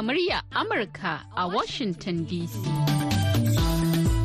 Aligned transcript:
Daga 0.00 0.06
murya 0.16 0.40
Amurka 0.56 1.20
a 1.36 1.46
Washington 1.46 2.24
DC. 2.24 2.56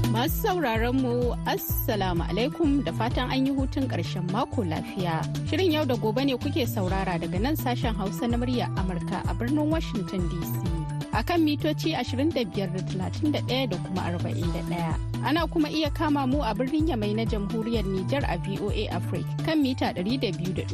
Masu 0.08 0.48
sauraron 0.48 0.96
mu 1.02 1.36
Assalamu 1.46 2.24
alaikum 2.32 2.80
da 2.86 2.94
fatan 2.94 3.30
an 3.30 3.46
yi 3.46 3.52
hutun 3.52 3.84
ƙarshen 3.90 4.32
mako 4.32 4.64
lafiya. 4.64 5.20
Shirin 5.50 5.74
yau 5.74 5.84
da 5.84 5.96
gobe 5.96 6.24
ne 6.26 6.38
kuke 6.38 6.64
saurara 6.66 7.20
daga 7.20 7.40
nan 7.42 7.58
sashen 7.58 7.94
Hausa 7.94 8.26
na 8.28 8.38
murya 8.38 8.72
Amurka 8.78 9.20
a 9.30 9.34
birnin 9.36 9.70
Washington 9.70 10.22
DC. 10.30 11.12
A 11.14 11.22
kan 11.24 11.42
mitoci 11.44 11.92
25.31 11.94 13.70
da 13.70 13.78
kuma 13.78 14.02
41. 14.16 15.15
Ana 15.26 15.48
kuma 15.50 15.70
iya 15.74 15.90
kama 15.90 16.28
mu 16.30 16.44
a 16.46 16.54
birnin 16.54 16.86
Yamai 16.88 17.16
na 17.18 17.26
Jamhuriyar 17.26 17.82
Nijar 17.84 18.22
a 18.30 18.38
VOA 18.38 18.86
Africa 18.94 19.26
kan 19.42 19.58
mita 19.58 19.90
200.5 19.98 20.70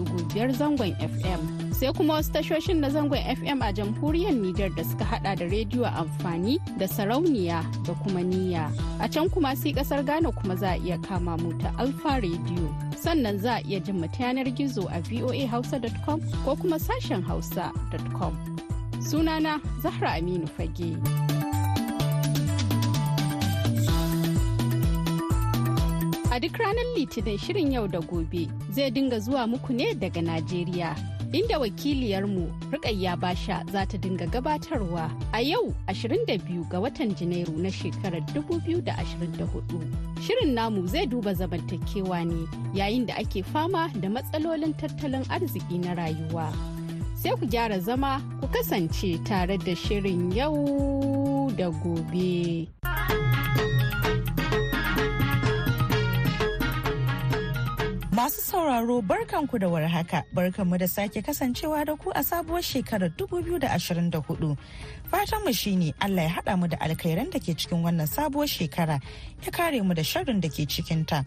zangon 0.60 0.92
FM. 1.00 1.72
Sai 1.72 1.88
kuma 1.96 2.20
wasu 2.20 2.36
tashoshin 2.36 2.84
na 2.84 2.90
zangon 2.92 3.24
FM 3.40 3.64
a 3.64 3.72
Jamhuriyar 3.72 4.36
Nijar 4.36 4.76
da 4.76 4.84
suka 4.84 5.06
hada 5.06 5.36
da 5.40 5.46
rediyo 5.48 5.88
amfani 5.88 6.60
da 6.78 6.84
sarauniya 6.88 7.64
da 7.88 7.94
kuma 8.04 8.20
niyya. 8.20 8.68
A 9.00 9.08
can 9.08 9.30
kuma 9.30 9.56
sai 9.56 9.72
ƙasar 9.72 10.04
Ghana 10.06 10.32
kuma 10.36 10.58
za 10.58 10.76
a 10.76 10.80
iya 10.84 11.00
kama 11.02 11.38
mu 11.40 11.56
ta 11.58 11.72
Alfa 11.80 12.20
Radio. 12.20 12.68
Sannan 13.00 13.40
za 13.40 13.56
a 13.56 13.64
iya 13.64 13.80
jin 13.80 14.02
mu 14.04 14.08
ta 14.12 14.28
yanar 14.36 14.52
gizo 14.52 14.84
a 14.92 15.00
voahausa.com 15.00 16.20
ko 16.44 16.56
kuma 16.60 16.76
sashen 16.76 17.24
hausa.com. 17.24 18.36
Sunana 19.00 19.64
Zahra 19.80 20.20
Aminu 20.20 20.44
Fage. 20.60 21.41
A 26.32 26.40
duk 26.40 26.58
ranar 26.60 26.86
Litinin 26.98 27.38
shirin 27.38 27.72
yau 27.72 27.88
da 27.88 28.00
gobe 28.00 28.48
zai 28.72 28.90
dinga 28.92 29.20
zuwa 29.20 29.48
muku 29.48 29.74
ne 29.74 29.94
daga 29.94 30.22
Najeriya. 30.22 30.96
Inda 31.34 31.60
wakiliyarmu 31.60 32.52
Rukayya 32.72 33.16
Basha 33.20 33.64
za 33.72 33.86
ta 33.86 33.98
dinga 33.98 34.26
gabatarwa 34.28 35.12
a 35.34 35.40
yau 35.42 35.74
22 35.88 36.70
ga 36.70 36.80
watan 36.80 37.16
Janairu 37.16 37.58
na 37.58 37.70
shekarar 37.72 38.22
2024. 38.22 39.52
Shirin 40.22 40.54
namu 40.54 40.88
zai 40.88 41.06
duba 41.06 41.34
zamantakewa 41.34 42.26
ne 42.26 42.48
yayin 42.74 43.06
da 43.06 43.16
ake 43.18 43.44
fama 43.44 43.90
da 44.00 44.10
matsalolin 44.10 44.74
tattalin 44.74 45.26
arziki 45.30 45.78
na 45.80 45.94
rayuwa. 45.96 46.52
Sai 47.16 47.32
ku 47.36 47.46
gyara 47.46 47.80
zama 47.80 48.22
ku 48.42 48.48
kasance 48.48 49.20
tare 49.24 49.58
da 49.58 49.76
shirin 49.76 50.32
yau 50.36 51.52
da 51.58 51.70
gobe. 51.70 52.68
Masu 58.12 58.42
sauraro 58.42 59.02
barkanku 59.02 59.58
da 59.60 59.68
warhaka 59.70 60.24
barkanmu 60.36 60.78
da 60.78 60.88
sake 60.88 61.22
kasancewa 61.22 61.86
da 61.86 61.96
ku 61.96 62.12
a 62.14 62.20
sabuwar 62.20 62.62
shekarar 62.62 63.08
2024. 63.16 64.58
Fatanmu 65.10 65.54
shine 65.56 65.94
Allah 66.02 66.24
ya 66.24 66.30
haɗa 66.30 66.60
mu 66.60 66.68
da 66.68 66.76
alkhairan 66.78 67.32
da 67.32 67.40
ke 67.40 67.56
cikin 67.56 67.80
wannan 67.82 68.08
sabuwar 68.08 68.48
shekara 68.52 69.00
ya 69.46 69.52
kare 69.52 69.82
mu 69.82 69.94
da 69.94 70.02
sharrin 70.04 70.42
da 70.42 70.50
ke 70.50 70.68
cikinta. 70.68 71.24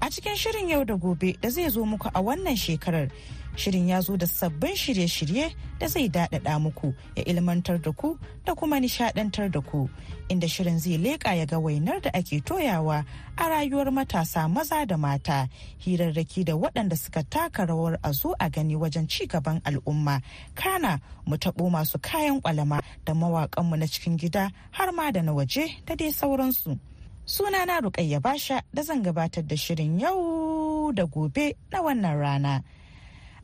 A 0.00 0.10
cikin 0.10 0.36
shirin 0.36 0.68
yau 0.68 0.84
da 0.84 0.94
gobe 0.94 1.32
da 1.40 1.48
zai 1.50 1.68
zo 1.70 1.84
muku 1.84 2.08
a 2.14 2.20
wannan 2.22 2.56
shekarar 2.56 3.10
shirin 3.56 3.88
ya 3.88 4.00
zo 4.00 4.16
da 4.16 4.26
sabbin 4.26 4.74
shirye-shirye 4.74 5.52
da 5.78 5.86
zai 5.88 6.08
daɗaɗa 6.08 6.58
muku 6.60 6.94
ya 7.16 7.24
ilmantar 7.24 7.78
da 7.82 7.92
ku 7.92 8.18
da 8.44 8.54
kuma 8.54 8.76
nishaɗantar 8.80 9.50
da 9.50 9.60
ku 9.60 9.88
inda 10.28 10.48
shirin 10.48 10.78
zai 10.78 10.98
leƙa 10.98 11.36
ya 11.38 11.46
ga 11.46 11.58
wainar 11.58 12.00
da 12.02 12.10
ake 12.14 12.40
toyawa 12.44 13.04
a 13.38 13.44
rayuwar 13.48 13.90
matasa 13.92 14.48
maza 14.50 14.84
da 14.86 14.96
mata 14.96 15.48
hirarraki 15.78 16.44
da 16.44 16.52
waɗanda 16.54 16.96
suka 16.98 17.22
taka 17.22 17.66
rawar 17.66 17.98
a 18.02 18.12
zo 18.12 18.34
a 18.40 18.50
gani 18.50 18.74
wajen 18.76 19.08
ci 19.08 19.26
gaban 19.26 19.60
al'umma 19.62 20.20
kana 20.54 21.00
mu 21.26 21.36
taɓo 21.36 21.70
masu 21.70 21.98
kayan 22.02 22.40
ƙwalama 22.42 22.80
da 23.04 23.12
mawaƙanmu 23.14 23.78
na 23.78 23.86
cikin 23.86 24.18
gida 24.18 24.50
har 24.72 24.92
ma 24.92 25.10
da 25.12 25.22
na 25.22 25.32
waje 25.32 25.70
da 25.86 25.94
dai 25.94 26.10
sauransu. 26.10 26.78
Sunana 27.26 27.80
Rukayya 27.80 28.20
Basha 28.20 28.62
da 28.74 28.82
zan 28.82 29.02
gabatar 29.02 29.46
da 29.48 29.56
shirin 29.56 29.98
yau 29.98 30.92
da 30.92 31.06
gobe 31.06 31.56
na 31.72 31.80
wannan 31.80 32.20
rana. 32.20 32.62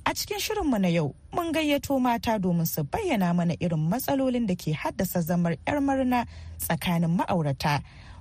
A 0.04 0.10
cikin 0.12 0.36
shirinmu 0.38 0.78
na 0.78 0.88
yau 0.88 1.14
mun 1.32 1.50
gayyato 1.50 1.98
mata 1.98 2.38
domin 2.38 2.66
su 2.66 2.82
bayyana 2.84 3.34
mana 3.34 3.54
irin 3.58 3.88
matsalolin 3.88 4.46
da 4.46 4.54
ke 4.54 4.74
haddasa 4.76 5.22
zamar 5.24 5.56
'yar 5.66 5.80
murna 5.80 6.26
tsakanin 6.58 7.16
ma'aurata 7.16 7.80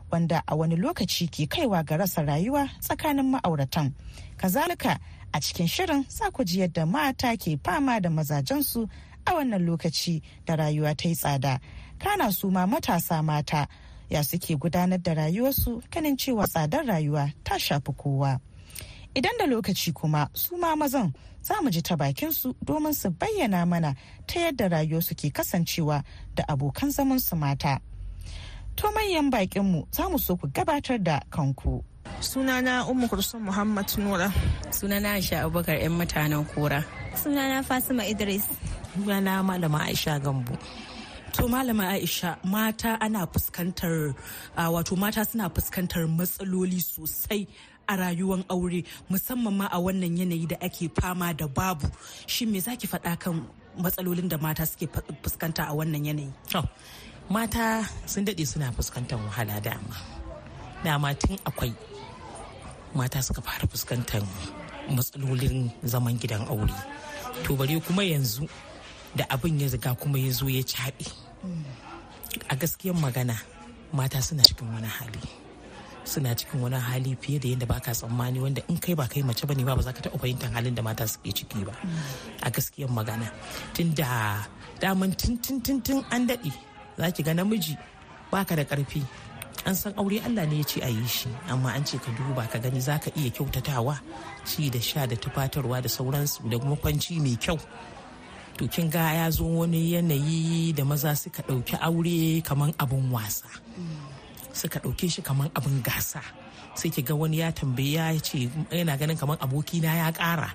wanda 0.09 0.41
a 0.47 0.55
wani 0.55 0.77
lokaci 0.77 1.27
ke 1.27 1.43
kaiwa 1.51 1.83
ga 1.85 1.97
rasa 1.97 2.21
rayuwa 2.23 2.69
tsakanin 2.79 3.27
ma'auratan. 3.27 3.91
Kazalika 4.37 4.97
a 5.33 5.39
cikin 5.41 5.67
shirin 5.67 6.05
za 6.07 6.31
ku 6.31 6.45
ji 6.45 6.61
yadda 6.63 6.87
mata 6.87 7.35
ke 7.35 7.59
fama 7.61 7.99
da 7.99 8.07
mazajensu 8.09 8.87
a 9.27 9.31
wannan 9.35 9.65
lokaci 9.67 10.21
da 10.45 10.55
rayuwa 10.55 10.95
ta 10.95 11.09
yi 11.09 11.15
tsada. 11.15 11.59
Kana 11.99 12.31
su 12.31 12.49
ma 12.49 12.65
matasa 12.65 13.21
mata 13.21 13.67
ya 14.09 14.21
suke 14.23 14.55
gudanar 14.55 14.99
da 15.01 15.13
rayuwarsu 15.13 15.81
ganin 15.91 16.17
cewa 16.17 16.47
tsadar 16.47 16.85
rayuwa 16.85 17.31
ta 17.43 17.57
shafi 17.59 17.93
kowa. 17.97 18.39
Idan 19.15 19.37
da 19.39 19.45
lokaci 19.45 19.93
kuma 19.93 20.29
su 20.33 20.57
ma 20.57 20.75
mazan 20.75 21.13
za 21.41 21.55
mu 21.61 21.69
ji 21.69 21.81
ta 21.81 21.95
bakinsu 21.95 22.53
domin 22.63 22.93
su 22.93 23.09
bayyana 23.09 23.65
mana 23.67 23.95
ta 24.27 24.39
yadda 24.39 24.69
rayuwarsu 24.69 25.15
ke 25.15 25.29
kasancewa 25.33 26.03
da 26.35 26.43
abokan 26.47 26.91
zamansu 26.91 27.35
mata. 27.37 27.79
To 28.75 28.87
manyan 28.91 29.29
bakinmu 29.31 29.87
za 29.91 30.09
mu 30.09 30.17
so 30.19 30.35
ku 30.37 30.47
gabatar 30.47 31.03
da 31.03 31.19
kanku. 31.29 31.83
Sunana 32.21 32.83
Ummu 32.89 33.07
Kulsum 33.09 33.41
Muhammad 33.41 33.87
Nura. 33.97 34.31
Sunana 34.71 35.13
Aisha 35.15 35.43
Abubakar 35.43 35.79
'yan 35.79 35.91
mutanen 35.95 36.45
kura. 36.53 36.83
Sunana 37.15 37.63
Fatima 37.63 38.03
Idris. 38.05 38.43
Sunana 38.97 39.43
Malama 39.43 39.79
Aisha 39.87 40.19
Gambo. 40.19 40.57
To 41.33 41.43
Malama 41.47 41.87
Aisha 41.93 42.37
mata 42.43 42.97
ana 43.01 43.27
fuskantar 43.27 44.13
wato 44.57 44.97
mata 44.97 45.23
suna 45.25 45.49
fuskantar 45.49 46.07
matsaloli 46.07 46.79
sosai 46.81 47.47
a 47.87 47.95
rayuwar 47.97 48.43
aure 48.49 48.83
musamman 49.09 49.53
ma 49.57 49.67
a 49.71 49.77
wannan 49.79 50.17
yanayi 50.17 50.47
da 50.47 50.57
ake 50.61 50.89
fama 50.95 51.33
da 51.33 51.47
babu. 51.47 51.87
Shi 52.27 52.45
me 52.45 52.59
zaki 52.59 52.87
faɗa 52.87 53.19
kan 53.19 53.47
matsalolin 53.77 54.27
da 54.29 54.37
mata 54.37 54.65
suke 54.65 54.87
fuskanta 55.23 55.69
a 55.69 55.73
wannan 55.73 56.05
yanayi? 56.05 56.33
Mata 57.29 57.87
sun 58.05 58.25
daɗe 58.25 58.45
suna 58.47 58.71
fuskantar 58.71 59.17
wahala 59.19 59.61
dama. 59.63 59.95
Dama 60.83 61.13
tun 61.15 61.37
akwai 61.45 61.73
mata 62.95 63.21
suka 63.21 63.41
fara 63.41 63.67
fuskantar 63.67 64.23
matsalolin 64.89 65.71
zaman 65.85 66.17
gidan 66.19 66.47
aure. 66.49 66.73
To 67.43 67.55
bare 67.55 67.79
kuma 67.79 68.01
yanzu 68.03 68.49
da 69.15 69.25
abin 69.29 69.59
ya 69.59 69.67
ziga 69.67 69.95
kuma 69.95 70.17
ya 70.19 70.31
zo 70.31 70.45
ya 70.49 70.61
caɓe. 70.63 71.05
A 72.49 72.55
gaskiyar 72.55 72.95
magana 72.95 73.35
mata 73.93 74.21
suna 74.21 74.43
cikin 74.43 74.67
wani 74.73 74.87
hali. 74.87 75.19
Suna 76.05 76.35
cikin 76.35 76.61
wani 76.61 76.75
hali 76.77 77.15
fiye 77.21 77.39
da 77.39 77.47
yadda 77.49 77.65
baka 77.67 77.91
tsammani 77.91 78.39
wanda 78.39 78.61
in 78.69 78.77
kai 78.77 78.93
ba 78.93 79.07
kai 79.07 79.21
mace 79.23 79.45
ba 79.47 79.53
ne 79.55 79.63
ba 79.63 79.75
ba 79.75 79.81
za 79.81 79.93
ka 79.93 80.01
taɓa 80.01 80.19
fahimtar 80.19 80.51
halin 80.53 80.75
da 80.75 80.81
mata 80.83 81.07
suke 81.07 81.31
ciki 81.33 81.65
ba. 81.65 81.73
A 82.43 82.49
gaskiyar 82.51 82.89
magana. 82.89 83.31
Tun 83.73 83.93
da 83.95 84.45
daman 84.79 85.11
tun 85.17 85.39
an 86.11 86.27
daɗe 86.27 86.51
za 86.97 87.11
ki 87.11 87.23
ga 87.23 87.33
namiji 87.33 87.77
baka 88.31 88.55
da 88.55 88.63
ƙarfi. 88.63 89.01
An 89.65 89.75
san 89.75 89.93
aure 89.97 90.21
Allah 90.23 90.45
ne 90.45 90.57
ya 90.57 90.63
ce 90.63 90.79
a 90.81 90.87
yi 90.89 91.05
shi 91.07 91.29
amma 91.49 91.69
an 91.75 91.83
ce 91.85 91.97
ka 91.97 92.11
duba 92.15 92.47
ka 92.49 92.59
gani 92.59 92.79
za 92.79 92.97
ka 92.99 93.11
iya 93.17 93.29
kyautatawa 93.29 93.99
ci 94.45 94.69
da 94.69 94.79
sha 94.79 95.05
da 95.05 95.15
tufatarwa 95.15 95.81
da 95.81 95.89
sauransu 95.89 96.47
da 96.49 96.57
kuma 96.59 96.75
kwanci 96.77 97.19
mai 97.19 97.35
kyau. 97.35 97.59
To 98.59 98.67
kin 98.67 98.91
ga 98.91 99.15
ya 99.15 99.31
zo 99.31 99.47
wani 99.47 99.95
yanayi 99.95 100.75
da 100.75 100.83
maza 100.83 101.15
suka 101.15 101.39
ɗauki 101.47 101.79
aure 101.79 102.43
kaman 102.43 102.75
abin 102.75 103.07
wasa. 103.07 103.47
Suka 104.51 104.83
ɗauke 104.83 105.07
shi 105.07 105.21
kaman 105.23 105.47
abin 105.55 105.79
gasa. 105.79 106.19
Sai 106.75 106.91
ki 106.91 107.01
ga 107.07 107.15
wani 107.15 107.39
ya 107.39 107.55
tambaye 107.55 107.95
ya 107.95 108.11
ce 108.19 108.51
yana 108.75 108.99
ganin 108.99 109.15
kaman 109.15 109.39
abokina 109.39 109.95
ya 109.95 110.11
ƙara 110.11 110.51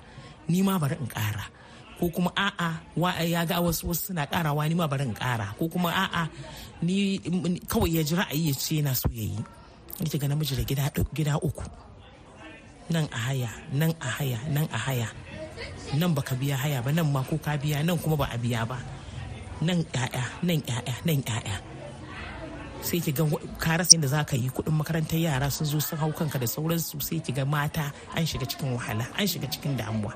ni 0.47 0.61
ma 0.61 0.77
bari 0.77 1.01
in 1.01 1.09
ƙara. 1.09 1.49
Ko 1.97 2.09
kuma 2.13 2.29
a'a 2.37 2.77
wa 2.93 3.09
ya 3.25 3.41
ga 3.41 3.57
wasu 3.57 3.89
wasu 3.89 4.13
suna 4.13 4.29
ƙarawa 4.29 4.69
ni 4.69 4.75
ma 4.77 4.85
bari 4.85 5.01
in 5.09 5.15
ƙara. 5.17 5.57
Ko 5.57 5.65
kuma 5.65 5.89
a'a 5.89 6.29
ni 6.85 7.17
kawai 7.65 7.89
ya 7.89 8.03
ji 8.05 8.13
ra'ayi 8.21 8.47
ya 8.47 8.53
ce 8.53 8.85
yana 8.85 8.93
so 8.93 9.09
ya 9.09 9.33
yi. 9.33 9.41
Ki 10.05 10.17
ga 10.21 10.27
namiji 10.29 10.53
da 10.53 10.61
gida 10.61 11.41
uku. 11.41 11.65
Nan 12.93 13.09
a 13.09 13.17
haya 13.17 13.49
nan 13.73 13.97
a 13.97 14.09
haya 14.21 14.37
nan 14.53 14.69
a 14.69 14.77
haya. 14.77 15.09
Nan 15.97 16.13
baka 16.15 16.35
biya 16.35 16.57
haya 16.57 16.81
ba 16.81 16.91
nan 16.91 17.07
ma 17.11 17.23
ko 17.23 17.37
ka 17.37 17.57
biya 17.57 17.83
nan 17.85 17.97
kuma 17.97 18.15
ba 18.17 18.27
a 18.33 18.37
biya 18.37 18.65
ba. 18.67 18.77
Nan 19.61 19.85
ya'ya 19.93 20.23
nan 20.43 20.59
ya'ya 20.67 20.93
nan 21.05 21.19
ya'ya 21.23 21.55
sai 22.85 22.99
ki 23.01 23.11
ga 23.17 23.25
ka 23.57 23.77
rasa 23.81 23.97
yadda 23.97 24.07
za 24.07 24.21
ka 24.27 24.35
yi 24.37 24.49
kuɗin 24.53 24.75
makarantar 24.77 25.17
yara 25.17 25.49
sun 25.49 25.65
zo 25.65 25.79
sun 25.81 25.97
hau 25.97 26.11
kanka 26.13 26.37
da 26.37 26.45
sauransu 26.45 27.01
sai 27.01 27.17
ki 27.19 27.31
ga 27.33 27.45
mata 27.45 27.89
an 28.13 28.25
shiga 28.29 28.45
cikin 28.45 28.77
wahala 28.77 29.07
an 29.17 29.25
shiga 29.25 29.47
cikin 29.49 29.73
damuwa. 29.77 30.13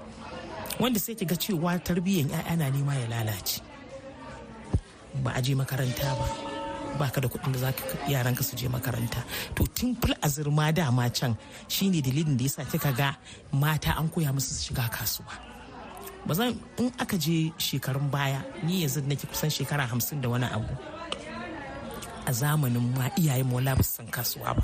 Wanda 0.80 1.00
sai 1.00 1.16
ki 1.16 1.26
ga 1.26 1.36
cewa 1.36 1.80
tarbiyyar 1.82 2.30
ya'ya 2.30 2.54
na 2.58 2.70
nema 2.70 2.94
ya 3.00 3.08
lalace. 3.10 3.62
Ba 5.24 5.34
a 5.36 5.42
je 5.42 5.56
makaranta 5.56 6.14
ba. 6.20 6.49
Baka 6.98 7.22
da 7.22 7.28
kuɗin 7.28 7.54
da 7.54 7.60
za 7.60 7.72
ka 7.72 7.84
yaran 8.08 8.36
ka 8.36 8.44
su 8.44 8.56
je 8.56 8.68
makaranta. 8.68 9.22
To 9.56 9.64
tun 9.68 9.96
fil 10.02 10.16
azurma 10.22 10.72
dama 10.74 11.10
can 11.10 11.38
shine 11.68 12.02
dalilin 12.02 12.38
da 12.38 12.44
yasa 12.44 12.64
kika 12.66 12.92
ga 12.98 13.10
mata 13.52 13.92
an 13.98 14.10
koya 14.10 14.32
musu 14.34 14.54
su 14.54 14.74
shiga 14.74 14.90
kasuwa. 14.90 15.34
Ba 16.28 16.34
zan 16.34 16.56
in 16.78 16.92
aka 17.00 17.18
je 17.18 17.52
shekarun 17.58 18.10
baya 18.12 18.42
ni 18.64 18.82
yanzu 18.84 19.02
nake 19.08 19.26
kusan 19.28 19.50
shekara 19.50 19.86
hamsin 19.88 20.22
da 20.22 20.30
wani 20.30 20.46
abu. 20.46 20.74
A 22.26 22.32
zamanin 22.32 22.94
ma 22.98 23.10
iyayen 23.18 23.46
mu 23.48 23.56
wala 23.56 23.76
san 23.84 24.08
kasuwa 24.08 24.56
ba. 24.58 24.64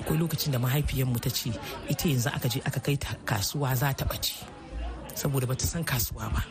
Akwai 0.00 0.18
lokacin 0.18 0.52
da 0.52 0.58
mahaifiyarmu 0.58 1.18
ta 1.20 1.30
ce 1.30 1.50
ita 1.88 2.08
yanzu 2.08 2.28
aka 2.36 2.48
je 2.48 2.60
aka 2.68 2.80
kai 2.80 2.96
ta 2.96 3.10
kasuwa 3.28 3.74
za 3.76 3.92
ta 3.98 4.04
ɓace 4.04 4.34
saboda 5.14 5.46
ba 5.46 5.54
ta 5.56 5.66
san 5.66 5.84
kasuwa 5.84 6.24
ba. 6.34 6.42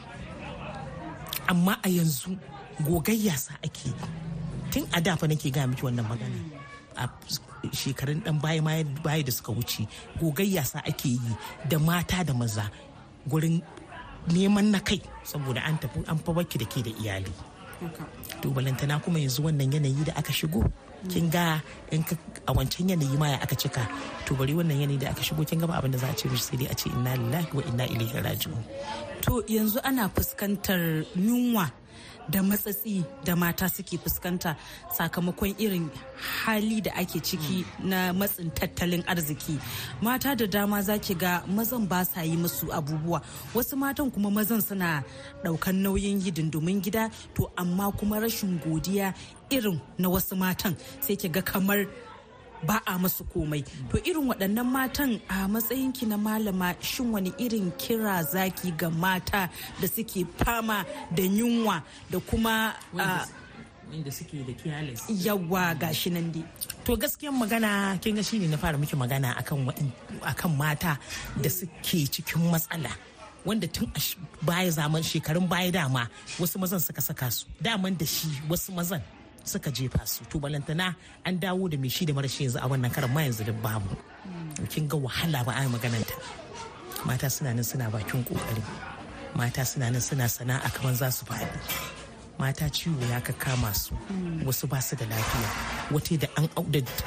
Amma 1.51 1.73
a 1.83 1.89
yanzu 1.89 2.37
gogayya 2.85 3.35
sa 3.37 3.53
ake. 3.65 3.89
Tun 4.71 4.85
a 4.93 5.01
dafa 5.01 5.27
nake 5.27 5.51
gaya 5.51 5.67
miki 5.67 5.81
wannan 5.85 6.05
magana. 6.05 6.39
A 6.97 7.07
shekarun 7.73 8.23
dan 8.23 8.39
baya 8.39 8.61
baya 9.03 9.23
da 9.23 9.31
suka 9.31 9.51
wuce 9.51 9.87
gogayya 10.19 10.63
sa 10.65 10.79
ake 10.85 11.05
yi 11.19 11.31
da 11.67 11.77
mata 11.79 12.23
da 12.23 12.33
maza 12.33 12.69
gurin 13.27 13.61
neman 14.29 14.71
na 14.71 14.79
kai 14.79 15.01
saboda 15.23 15.61
an 15.65 15.77
tafi 15.77 16.03
an 16.07 16.17
fa 16.19 16.31
baki 16.33 16.57
da 16.59 16.65
ke 16.65 16.79
da 16.85 16.91
iyali. 17.01 17.31
To 18.41 18.51
balantana 18.51 18.99
kuma 19.03 19.19
yanzu 19.19 19.41
wannan 19.43 19.71
yanayi 19.71 20.03
da 20.05 20.13
aka 20.19 20.31
shigo 20.31 20.63
kin 21.07 21.29
ga 21.31 21.61
in 21.91 22.03
ka 22.03 22.15
a 22.47 22.51
wancan 22.51 22.91
yanayi 22.91 23.15
ma 23.17 23.31
ya 23.31 23.39
aka 23.39 23.55
cika 23.55 23.87
to 24.27 24.35
bari 24.35 24.51
wannan 24.51 24.75
yanayi 24.83 24.99
da 24.99 25.09
aka 25.15 25.23
shigo 25.23 25.47
kin 25.47 25.59
ga 25.59 25.67
ba 25.67 25.79
abin 25.79 25.91
da 25.91 25.97
za 25.97 26.11
a 26.11 26.15
ce 26.15 26.27
mishi 26.27 26.43
sai 26.43 26.57
dai 26.59 26.67
a 26.67 26.75
ce 26.75 26.89
inna 26.91 27.15
lillahi 27.15 27.51
wa 27.55 27.63
inna 27.63 27.85
ilaihi 27.87 28.19
raji'un. 28.19 28.61
To 29.23 29.39
yanzu 29.47 29.79
ana 29.83 30.09
fuskantar 30.11 31.07
yunwa 31.15 31.71
da 32.31 32.41
matsatsi 32.43 33.03
da 33.25 33.35
mata 33.35 33.67
suke 33.69 33.97
fuskanta 33.97 34.55
sakamakon 34.97 35.55
irin 35.59 35.89
hali 36.43 36.81
da 36.81 36.91
ake 36.95 37.19
ciki 37.27 37.65
na 37.83 38.13
matsin 38.13 38.49
tattalin 38.51 39.03
arziki. 39.07 39.59
Mata 40.01 40.35
da 40.35 40.45
dama 40.45 40.81
za 40.81 40.97
ki 40.99 41.13
ga 41.15 41.43
mazan 41.47 41.87
ba 41.87 42.05
sa 42.05 42.21
yi 42.21 42.35
musu 42.37 42.65
abubuwa. 42.77 43.21
Wasu 43.55 43.75
matan 43.77 44.11
kuma 44.11 44.29
mazan 44.31 44.61
suna 44.61 45.03
ɗaukan 45.43 45.75
nauyin 45.83 46.19
yi 46.23 46.31
dindomin 46.31 46.81
gida 46.81 47.09
to 47.35 47.49
amma 47.57 47.91
kuma 47.97 48.19
rashin 48.19 48.59
godiya 48.63 49.13
irin 49.49 49.79
na 49.97 50.09
wasu 50.09 50.35
matan 50.37 50.75
sai 51.01 51.15
ki 51.15 51.27
ga 51.29 51.41
kamar 51.41 51.85
ba 52.67 52.81
a 52.85 52.93
masu 52.99 53.23
komai. 53.31 53.61
To 53.91 53.97
irin 54.09 54.27
waɗannan 54.29 54.65
matan 54.65 55.21
a 55.29 55.47
matsayinki 55.47 56.07
na 56.07 56.17
malama 56.17 56.75
shin 56.81 57.11
wani 57.11 57.31
irin 57.37 57.71
kira 57.81 58.23
zaki 58.33 58.71
ga 58.77 58.89
mata 58.89 59.49
da 59.81 59.87
suke 59.87 60.25
fama 60.37 60.85
da 61.15 61.23
yunwa 61.23 61.81
da 62.11 62.19
kuma 62.19 62.75
a, 62.97 63.25
wanda 63.91 64.11
suke 64.11 64.45
da 64.47 64.53
careless. 64.53 65.01
yawa 65.25 65.75
gashi 65.81 66.11
nan 66.11 66.31
dai. 66.31 66.43
To 66.85 66.91
gaskiyan 66.97 67.33
magana 67.41 67.99
kin 68.01 68.15
ga 68.15 68.21
shine 68.21 68.49
na 68.49 68.57
fara 68.57 68.77
miki 68.77 68.95
magana 68.95 69.35
akan 69.41 69.59
akan 70.21 70.51
mata 70.57 70.97
da 71.41 71.49
suke 71.49 71.97
cikin 72.13 72.41
matsala. 72.51 72.91
Wanda 73.45 73.67
tun 73.67 73.89
a 73.95 73.99
baya 74.45 74.69
zaman 74.71 75.01
shekarun 75.01 75.47
baya 75.49 75.71
dama 75.71 76.09
wasu 76.37 76.57
mazan 76.59 76.79
suka 76.81 77.01
saka 77.01 77.31
su. 77.31 77.45
Daman 77.61 77.95
da 77.97 78.05
shi 78.05 78.27
wasu 78.49 78.71
mazan. 78.75 79.01
Suka 79.53 79.69
jefa 79.71 80.01
su. 80.07 80.21
To 80.31 80.39
balantana 80.39 80.95
an 81.25 81.35
dawo 81.43 81.69
da 81.71 81.77
mai 81.77 81.89
shi 81.95 82.05
da 82.05 82.13
marashi 82.13 82.41
yanzu 82.45 82.57
a 82.63 82.67
wannan 82.71 82.91
karan 82.95 83.11
ma 83.13 83.21
yanzu 83.25 83.43
da 83.45 83.53
babu. 83.65 83.95
Kin 84.71 84.87
ga 84.87 84.97
wahala 85.05 85.39
ba 85.45 85.53
a 85.57 85.63
yi 85.63 85.69
magananta 85.73 86.15
mata 87.05 87.29
suna 87.29 87.53
nan 87.53 87.63
suna 87.63 87.89
bakin 87.89 88.23
ƙoƙari 88.27 88.63
mata 89.35 89.65
suna 89.65 89.89
nan 89.91 90.01
suna 90.01 90.25
sana'a 90.27 90.69
kamar 90.73 90.93
za 90.95 91.09
su 91.11 91.25
faɗi. 91.25 91.47
Mata 92.39 92.69
ciwo 92.69 93.01
ya 93.09 93.19
ka 93.21 93.33
kama 93.33 93.73
su. 93.73 93.93
Wasu 94.45 94.67
ba 94.69 94.79
su 94.81 94.95
da 94.95 95.05
lafiya. 95.05 95.49
Wata 95.91 96.17
da 96.19 96.27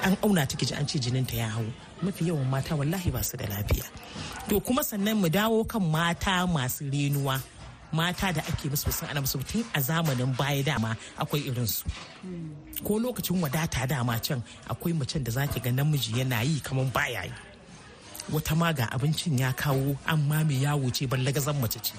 an 0.05 0.17
auna 0.23 0.47
take 0.47 0.67
ji 0.67 0.75
an 0.75 0.87
ce 0.87 0.99
jininta 0.99 1.35
ya 1.37 1.49
hau. 1.49 1.65
Mafi 2.03 2.27
yawan 2.29 2.49
mata 2.51 2.75
wallahi 2.77 3.11
ba 3.11 3.23
su 3.25 3.37
da 3.37 3.47
lafiya. 3.47 3.85
To 4.49 4.61
kuma 4.61 4.83
sannan 4.85 5.17
mu 5.17 5.29
dawo 5.29 5.65
kan 5.67 5.81
mata 5.83 6.47
masu 6.47 6.85
renuwa. 6.91 7.41
Mata 7.93 8.33
da 8.33 8.41
ake 8.41 8.69
musu 8.69 8.91
sun 8.93 9.09
ana 9.11 9.21
musu 9.21 9.39
tun 9.47 9.65
a 9.75 9.81
zamanin 9.81 10.37
baya 10.37 10.63
dama 10.63 10.97
akwai 11.19 11.41
irinsu 11.49 11.85
ko 12.85 12.99
lokacin 12.99 13.41
wadata 13.43 13.87
dama 13.87 14.19
can 14.21 14.43
akwai 14.69 14.93
macen 14.95 15.23
da 15.25 15.31
zaki 15.31 15.61
ga 15.61 15.71
namiji 15.71 16.13
yana 16.19 16.43
yi 16.45 16.61
kamar 16.61 16.87
baya 16.93 17.25
yi. 17.25 17.33
Wata 18.33 18.57
ma 18.57 18.73
ga 18.73 18.87
abincin 18.91 19.39
ya 19.39 19.53
kawo 19.53 19.97
amma 20.07 20.45
mai 20.45 20.63
yawo 20.65 20.91
ce 20.95 21.07
ballagazan 21.07 21.61
mace 21.61 21.79
ce. 21.83 21.93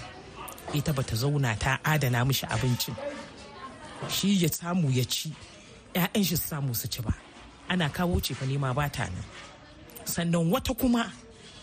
Ita 0.73 0.93
bata 0.93 1.15
zauna 1.15 1.57
ta 1.59 1.79
adana 1.83 2.25
mishi 2.25 2.45
abincin. 2.47 2.95
Shi 4.09 4.41
ya 4.43 4.49
samu 4.49 4.89
ya 4.89 5.03
ci 5.03 5.33
'ya'yan 5.93 6.23
shi 6.25 6.35
su 6.37 6.47
samu 6.47 6.73
su 6.73 6.87
ci 6.87 7.01
ba. 7.01 7.13
Ana 7.69 7.89
kawo 7.89 8.19
ce 8.23 8.33
fa 8.33 8.45
nema 8.45 8.73
ba 8.73 8.89
ta 8.89 9.03
nan. 9.05 9.23
Sannan 10.05 10.49
wata 10.51 10.73
kuma 10.73 11.11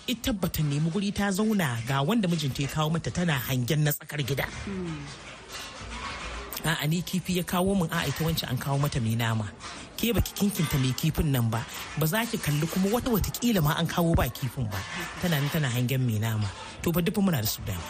ita 0.07 0.33
bata 0.33 0.63
nemi 0.63 0.91
guri 0.91 1.13
ta 1.13 1.31
zauna 1.31 1.79
ga 1.89 2.03
wanda 2.03 2.29
mijinta 2.29 2.63
ya 2.63 2.69
kawo 2.69 2.91
mata 2.91 3.11
tana 3.11 3.33
hangen 3.47 3.85
na 3.85 3.93
tsakar 3.93 4.23
gida. 4.23 4.47
A'a 6.65 6.87
ni 6.89 7.03
kifi 7.03 7.37
ya 7.39 7.45
kawo 7.45 7.75
min 7.75 7.89
a'a 7.89 8.09
ita 8.09 8.25
wancan 8.25 8.51
an 8.51 8.59
kawo 8.59 8.77
mata 8.81 9.01
mai 9.01 9.15
nama. 9.17 9.47
Ke 9.97 10.13
baki 10.17 10.33
kinkinta 10.37 10.77
mai 10.81 10.93
kifin 10.93 11.29
nan 11.33 11.49
ba 11.51 11.65
ba 11.99 12.07
za 12.07 12.25
ki 12.27 12.37
kalli 12.39 12.67
kuma 12.69 12.89
wata 12.93 13.09
wataƙila 13.13 13.61
ma 13.63 13.73
an 13.81 13.87
kawo 13.87 14.15
ba 14.17 14.29
kifin 14.29 14.69
ba. 14.71 14.79
Tana 15.23 15.41
nan 15.41 15.49
tana 15.51 15.69
hangen 15.69 16.01
mai 16.05 16.19
nama. 16.19 16.49
To 16.83 16.93
fa 16.93 17.01
dufa 17.01 17.21
muna 17.25 17.41
da 17.41 17.47
su 17.49 17.61
dama 17.65 17.85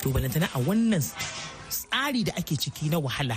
to 0.00 0.08
balantana 0.14 0.46
a 0.54 0.58
wannan 0.62 1.02
tsari 1.68 2.22
da 2.24 2.32
ake 2.38 2.54
ciki 2.56 2.88
na 2.90 2.98
wahala 2.98 3.34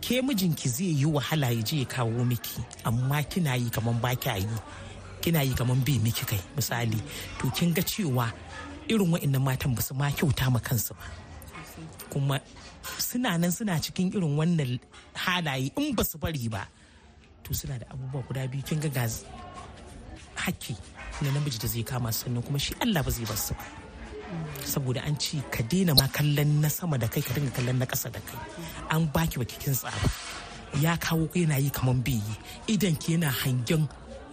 ke 0.00 0.22
mijinki 0.24 0.68
zai 0.68 0.90
yi 0.98 1.04
wahala 1.06 1.50
ya 1.52 1.62
je 1.62 1.78
ya 1.78 1.84
kawo 1.84 2.24
miki 2.24 2.58
amma 2.84 3.22
kina 3.22 3.54
yi 3.60 3.68
kaman 3.70 4.00
ba 4.00 4.14
kya 4.16 4.36
yi. 4.40 4.48
Kina 5.22 5.40
yi 5.46 5.54
kaman 5.54 5.80
bai 5.86 5.98
miki 6.04 6.24
kai 6.30 6.40
misali. 6.56 6.98
To 7.38 7.46
kin 7.56 7.70
ga 7.76 7.82
cewa 7.82 8.26
irin 8.90 9.10
wa'annan 9.14 9.42
matan 9.46 9.72
ba 9.76 9.82
su 9.86 9.94
ma 9.94 10.10
kyauta 10.16 10.46
ma 10.54 10.58
kansu 10.66 10.92
ba. 10.98 11.06
Kuma 12.10 12.36
suna 12.98 13.30
nan 13.38 13.52
suna 13.56 13.74
cikin 13.84 14.10
irin 14.16 14.34
wannan 14.38 14.72
halaye 15.24 15.70
in 15.78 15.94
ba 15.96 16.02
su 16.10 16.16
bari 16.22 16.48
ba 16.54 16.62
to 17.44 17.50
suna 17.54 17.78
da 17.80 17.86
abubuwa 17.92 18.22
guda 18.26 18.42
biyu. 18.50 18.62
Kin 18.68 18.80
ga 18.84 18.88
ga 18.96 19.04
hakki 20.42 20.74
na 21.22 21.28
namiji 21.34 21.58
da 21.62 21.68
zai 21.72 21.82
kama 21.90 22.10
sannan 22.18 22.42
kuma 22.46 22.58
shi 22.64 22.74
Allah 22.82 23.02
ba 23.06 23.10
zai 23.16 23.24
bar 23.30 23.36
su 23.46 23.54
ba. 23.54 23.64
Saboda 24.72 25.00
an 25.06 25.16
ci 25.22 25.38
ka 25.54 25.62
daina 25.70 25.92
ma 25.94 26.06
kallon 26.16 26.50
na 26.62 26.68
sama 26.68 26.96
da 26.98 27.06
kai 27.12 27.22
ka 27.26 27.32
dinga 27.36 27.52
kallon 27.56 27.78
na 27.78 27.86
ƙasa 27.86 28.08
da 28.14 28.20
kai. 28.28 28.38
An 28.94 29.06
baki 29.14 29.36
baki 29.40 29.56
kin 29.62 29.74
tsaba. 29.78 30.08
Ya 30.84 30.96
kawo 30.96 31.28
yana 31.36 31.56
yi 31.62 31.70
kaman 31.70 32.00
biyi 32.06 32.34
idan 32.72 32.96
ki 33.00 33.08
yana 33.14 33.28
hangen 33.40 33.84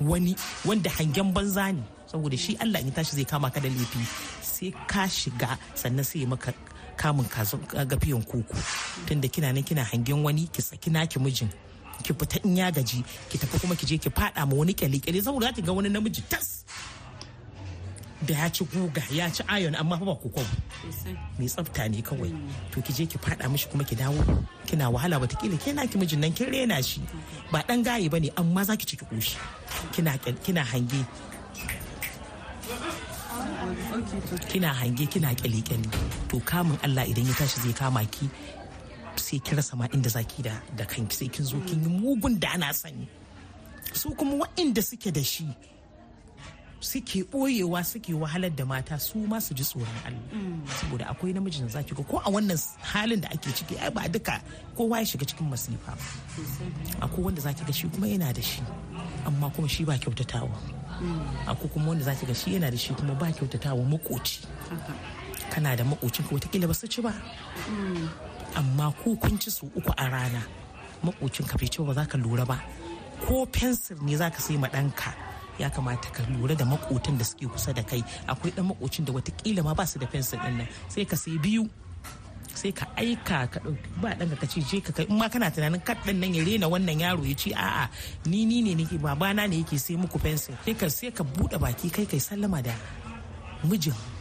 wani 0.01 0.35
wanda 0.65 0.89
hangen 0.89 1.33
banza 1.33 1.71
ne. 1.73 1.83
Saboda 2.11 2.37
shi 2.37 2.57
Allah 2.59 2.79
in 2.81 2.91
tashi 2.91 3.15
zai 3.15 3.25
kama 3.25 3.49
ka 3.51 3.59
da 3.59 3.69
laifi 3.69 4.01
sai 4.59 4.71
ka 4.91 5.07
shiga 5.07 5.57
sannan 5.75 6.03
sai 6.03 6.25
maka 6.25 6.51
kamun 6.99 7.23
gafiyan 7.87 8.19
koko 8.27 8.55
tunda 9.07 9.27
kina 9.31 9.53
nan 9.55 9.63
kina 9.63 9.83
hangen 9.87 10.19
wani 10.23 10.47
ki 10.51 10.61
saki 10.61 10.89
naki 10.91 11.19
mijin 11.19 11.47
ki 12.03 12.13
fita 12.13 12.43
in 12.43 12.57
ya 12.57 12.67
gaji 12.71 12.99
ki 13.29 13.37
tafi 13.39 13.59
kuma 13.61 13.75
ki 13.75 13.85
je 13.87 13.97
ki 13.97 14.09
fada 14.11 14.45
ma 14.45 14.55
wani 14.55 14.73
kyale-kyale 14.75 15.21
saboda 15.23 15.47
za 15.47 15.53
ki 15.55 15.61
ga 15.63 15.71
wani 15.71 15.89
namiji 15.89 16.21
tas 16.29 16.65
da 18.27 18.33
ya 18.35 18.49
ci 18.51 18.65
guga 18.67 19.01
ya 19.11 19.29
ci 19.31 19.43
ayon 19.47 19.75
amma 19.75 19.95
ba 19.97 20.15
kokon. 20.15 20.43
Mai 21.39 21.47
tsafta 21.47 21.87
ne 21.87 22.01
kawai. 22.03 22.31
To 22.71 22.81
ki 22.83 22.91
je 22.93 23.05
ki 23.07 23.17
fada 23.17 23.47
mishi 23.47 23.67
kuma 23.71 23.83
ki 23.87 23.95
dawo 23.95 24.19
kina 24.67 24.91
wahala 24.91 25.19
wataƙila 25.23 25.55
ke 25.55 25.71
na 25.73 25.87
ki 25.87 25.95
mijin 25.97 26.19
nan 26.19 26.33
kin 26.35 26.51
rena 26.51 26.83
shi. 26.83 26.99
Ba 27.51 27.63
dan 27.67 27.79
gaye 27.83 28.09
ba 28.11 28.19
ne 28.19 28.29
amma 28.35 28.65
za 28.67 28.75
ki 28.75 28.85
ci 28.85 28.95
ki 28.99 29.05
koshi 29.07 29.37
kina 29.95 30.17
kina 30.43 30.63
hange. 30.67 30.99
Kina 34.51 34.67
hange 34.75 35.05
kina 35.07 35.31
kyale-kyale 35.35 35.87
to 36.27 36.39
kamun 36.43 36.75
Allah 36.83 37.07
idan 37.07 37.23
ya 37.23 37.33
tashi 37.39 37.61
zai 37.63 37.71
kama 37.71 38.03
ki 38.03 38.27
sai 39.15 39.39
ki 39.39 39.55
rasa 39.55 39.75
ma 39.79 39.87
inda 39.95 40.11
zaki 40.11 40.43
da 40.43 40.59
da 40.75 40.83
kanki. 40.83 41.15
Sai 41.15 41.27
kin 41.31 41.45
zo 41.47 41.55
kin 41.63 41.79
yi 41.83 41.87
mugun 41.87 42.35
da 42.39 42.51
ana 42.59 42.73
sani. 42.75 43.07
Su 43.95 44.11
kuma 44.11 44.43
waɗanda 44.43 44.83
suke 44.83 45.07
da 45.15 45.23
shi 45.23 45.47
suke 46.79 47.23
ɓoyewa 47.31 47.83
suke 47.85 48.13
wahalar 48.13 48.49
da 48.55 48.65
mata 48.65 48.97
su 48.99 49.17
ma 49.27 49.39
su 49.39 49.53
ji 49.53 49.63
tsoron 49.63 49.87
Allah. 50.05 50.19
Saboda 50.79 51.05
akwai 51.11 51.33
namijin 51.33 51.67
da 51.67 51.71
zaki 51.81 51.93
ga 51.95 52.03
ko 52.03 52.21
a 52.23 52.29
wannan 52.31 52.57
halin 52.81 53.19
da 53.21 53.27
ake 53.29 53.51
ciki 53.51 53.75
ai 53.79 53.89
ba 53.91 54.07
duka 54.07 54.41
kowa 54.77 54.99
ya 54.99 55.05
shiga 55.05 55.25
cikin 55.25 55.49
masifa 55.49 55.93
akwai 57.01 57.23
wanda 57.23 57.41
zaki 57.41 57.63
ga 57.65 57.73
shi 57.73 57.87
kuma 57.89 58.07
yana 58.07 58.33
da 58.33 58.41
shi 58.41 58.61
amma 59.25 59.49
kuma 59.49 59.67
shi 59.67 59.83
ba 59.83 59.97
kyautatawa. 59.97 60.55
Akwai 61.47 61.69
kuma 61.73 61.87
wanda 61.89 62.03
zaki 62.05 62.25
ga 62.25 62.33
shi 62.33 62.53
yana 62.55 62.71
da 62.71 62.77
shi 62.77 62.93
kuma 62.93 63.13
ba 63.15 63.27
kyautatawa 63.31 63.83
makoci. 63.83 64.47
Kana 65.51 65.75
da 65.75 65.83
makocin 65.83 66.23
ka 66.29 66.35
wataƙila 66.35 66.67
ba 66.67 66.73
su 66.73 66.87
ci 66.87 67.01
ba. 67.01 67.13
Amma 68.55 68.93
ko 69.03 69.15
kun 69.15 69.37
ci 69.39 69.51
su 69.51 69.65
uku 69.75 69.91
a 69.97 70.05
rana 70.09 70.41
makocin 71.03 71.43
ka 71.47 71.57
bai 71.59 71.67
ci 71.67 71.83
ba 71.83 71.93
za 71.93 72.05
ka 72.05 72.17
lura 72.17 72.45
ba. 72.45 72.59
Ko 73.27 73.45
fensir 73.51 73.99
ne 74.01 74.15
za 74.15 74.29
ka 74.31 74.39
sai 74.39 74.55
ma 74.57 74.67
ɗanka. 74.71 75.28
Ya 75.59 75.69
kamata 75.69 76.09
ka 76.15 76.23
lura 76.33 76.55
da 76.55 76.65
makotan 76.65 77.17
da 77.17 77.23
suke 77.23 77.47
kusa 77.51 77.73
da 77.73 77.83
kai. 77.83 78.01
Akwai 78.27 78.51
dan 78.55 78.65
makocin 78.71 79.05
da 79.05 79.11
wataƙila 79.13 79.63
ma 79.63 79.73
ba 79.73 79.85
su 79.85 79.99
da 79.99 80.07
fensir 80.07 80.39
ɗin 80.39 80.57
nan. 80.57 80.67
Sai 80.87 81.05
ka 81.05 81.15
sai 81.15 81.37
biyu 81.37 81.67
sai 82.55 82.71
ka 82.71 82.85
aika 82.95 83.47
ka 83.51 83.59
ɗauki 83.63 83.89
ba 84.01 84.09
ɗan 84.19 84.35
ka 84.39 84.47
ce 84.47 84.59
je 84.61 84.79
ka 84.81 84.91
kai. 84.91 85.05
In 85.09 85.17
ma 85.17 85.29
kana 85.29 85.51
tunanin 85.51 85.81
kad 85.83 85.97
ɗin 86.05 86.19
nan 86.19 86.33
ya 86.33 86.43
rena 86.43 86.67
wannan 86.67 86.99
yaro 86.99 87.23
ya 87.23 87.35
ce 87.35 87.51
a'a 87.53 87.89
ni 88.25 88.45
ni 88.45 88.61
ne 88.61 88.75
nake 88.75 88.97
babana 88.97 89.47
ne 89.47 89.57
yake 89.61 89.77
sai 89.79 89.95
muku 89.95 90.19
fensir. 90.19 90.55
Sai 90.65 90.73
ka 90.73 90.87
sai 90.89 91.11
ka 91.11 91.23
buɗe 91.23 91.57
baki 91.59 91.89
kai 91.91 92.05
kai 92.05 92.19
sallama 92.19 92.61
da 92.63 92.73
mijin. 93.67 94.18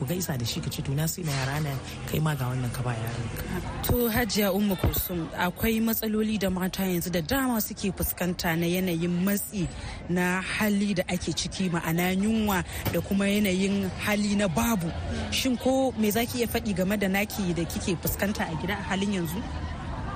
Ku 0.00 0.06
gaisa 0.08 0.32
da 0.40 0.44
shi 0.48 0.60
ka 0.64 0.70
ce 0.72 0.80
to 0.82 0.92
na 0.96 1.04
sai 1.06 1.22
ma 1.28 1.32
yara 1.38 1.60
na 1.60 1.72
kai 2.08 2.18
ma 2.24 2.32
ga 2.34 2.48
wannan 2.48 2.72
ka 2.72 2.80
ba 2.86 2.92
yaran 2.96 3.28
ka 3.36 3.44
To 3.92 4.08
Hajiya 4.08 4.48
Umma 4.56 4.76
Kulsum 4.80 5.28
akwai 5.36 5.76
matsaloli 5.84 6.38
da 6.40 6.48
mata 6.48 6.82
yanzu 6.88 7.10
da 7.12 7.20
dama 7.20 7.60
suke 7.60 7.92
fuskanta 7.92 8.56
na 8.56 8.64
yanayin 8.64 9.12
matsi 9.26 9.68
na 10.08 10.40
hali 10.40 10.94
da 10.94 11.02
ake 11.14 11.32
ciki 11.36 11.68
ma'ana 11.68 12.16
yunwa 12.16 12.64
da 12.92 13.00
kuma 13.00 13.24
yanayin 13.28 13.90
hali 14.04 14.36
na 14.40 14.48
babu. 14.48 14.88
Shin 15.30 15.56
ko 15.60 15.92
me 16.00 16.08
zaki 16.10 16.38
iya 16.40 16.46
faɗi 16.48 16.72
game 16.76 16.96
da 16.96 17.08
naki 17.08 17.52
da 17.52 17.64
kike 17.64 17.92
fuskanta 18.00 18.48
a 18.48 18.54
gida 18.56 18.74
a 18.80 18.82
halin 18.88 19.12
yanzu? 19.20 19.40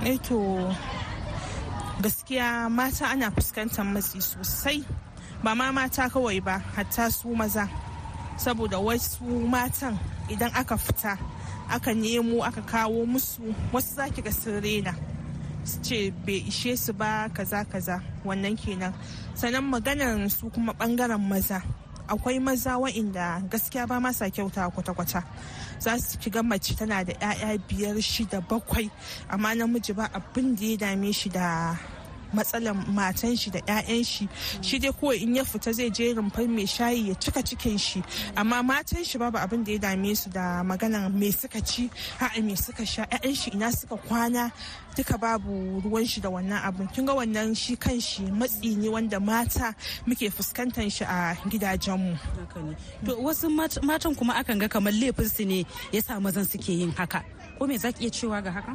Eh 0.09 0.17
to 0.25 0.37
gaskiya 2.01 2.69
mata 2.71 3.05
ana 3.13 3.29
fuskantar 3.31 3.85
matsi 3.93 4.17
sosai 4.21 4.81
ba 5.43 5.53
ma 5.55 5.71
mata 5.71 6.09
kawai 6.09 6.39
ba 6.43 6.57
hatta 6.75 7.11
su 7.11 7.29
maza 7.35 7.69
saboda 8.37 8.77
wasu 8.79 9.23
matan 9.47 9.95
idan 10.29 10.51
aka 10.55 10.75
fita 10.77 11.17
aka 11.69 11.93
nemo 11.93 12.43
aka 12.43 12.61
kawo 12.61 13.05
musu 13.05 13.53
wasu 13.73 13.95
zaki 13.95 14.21
ga 14.21 14.31
sun 14.31 14.61
rena. 14.61 14.93
Su 15.65 15.79
ce 15.81 16.11
bai 16.11 16.43
ishe 16.47 16.77
su 16.77 16.93
ba 16.93 17.29
kaza 17.33 17.65
kaza. 17.65 18.01
Wannan 18.25 18.55
kenan. 18.57 18.93
Sannan 19.33 19.63
maganar 19.65 20.29
su 20.29 20.49
kuma 20.53 20.73
ɓangaren 20.73 21.17
maza. 21.29 21.61
Akwai 22.07 22.37
maza 22.39 22.77
wa'inda 22.77 23.41
gaskiya 23.49 23.87
ba 23.89 23.97
masa 23.99 24.29
kyauta 24.29 24.69
kwata-kwata. 24.69 25.23
Za 25.79 25.97
su 25.97 26.17
shiga 26.21 26.43
mace 26.43 26.75
tana 26.77 27.03
da 27.03 27.13
'ya'ya 27.13 27.57
biyar 27.67 27.97
shida 28.01 28.41
bakwai. 28.49 28.91
Amma 29.29 29.55
namiji 29.55 29.93
ba 29.93 30.05
abin 30.13 30.55
da 30.55 30.65
ya 30.65 30.77
dame 30.77 31.11
shi 31.11 31.29
da 31.29 31.73
matsalan 32.35 32.75
matan 32.93 33.35
shi 33.35 33.49
da 33.49 33.59
'ya'yan 33.63 34.03
shi. 34.05 34.27
Shi 34.61 34.79
dai 34.79 34.91
kawai 34.91 35.21
in 35.23 35.35
ya 35.35 35.43
fita 35.43 35.71
zai 35.73 35.89
je 35.89 36.13
rumfar 36.13 36.47
mai 36.47 36.65
shayi 36.67 37.07
ya 37.09 37.15
cika 37.15 37.41
cikin 37.41 37.79
shi. 37.79 38.03
Amma 38.35 38.61
matan 38.63 39.03
shi 39.03 39.17
babu 39.17 39.37
abin 39.37 39.63
da 39.65 39.71
ya 39.71 39.79
dame 39.79 40.15
su 40.15 40.29
da 40.29 40.61
maganan 40.63 41.11
me 41.13 41.31
suka 41.31 41.61
ci 41.61 41.89
a'a 42.19 42.41
me 42.43 42.55
suka 42.55 42.85
sha 42.85 43.05
'ya'yan 43.07 43.35
shi 43.35 43.49
ina 43.55 43.71
suka 43.71 43.95
kwana 44.07 44.51
duka 44.95 45.17
babu 45.17 45.81
ruwan 45.83 46.05
shi 46.07 46.21
da 46.21 46.29
wannan 46.29 46.59
abin 46.63 46.87
kin 46.93 47.05
ga 47.05 47.13
wannan 47.13 47.55
shi 47.55 47.75
kan 47.75 47.99
shi 47.99 48.23
matsi 48.31 48.75
ne 48.77 48.87
wanda 48.89 49.19
mata 49.19 49.75
muke 50.07 50.27
fuskantar 50.31 50.87
shi 50.91 51.03
a 51.03 51.35
gidajenmu 51.51 52.15
To 53.05 53.11
wasu 53.19 53.47
mat- 53.51 53.83
matan 53.83 54.15
kuma 54.15 54.33
akan 54.39 54.59
ga 54.59 54.67
kamar 54.67 54.93
laifin 54.93 55.29
su 55.29 55.43
ne 55.45 55.65
yasa 55.91 56.19
mazan 56.19 56.45
suke 56.47 56.69
yin 56.71 56.91
haka. 56.95 57.23
Ko 57.59 57.67
me 57.67 57.77
zaki 57.77 58.03
iya 58.07 58.11
cewa 58.11 58.43
ga 58.43 58.51
haka? 58.51 58.73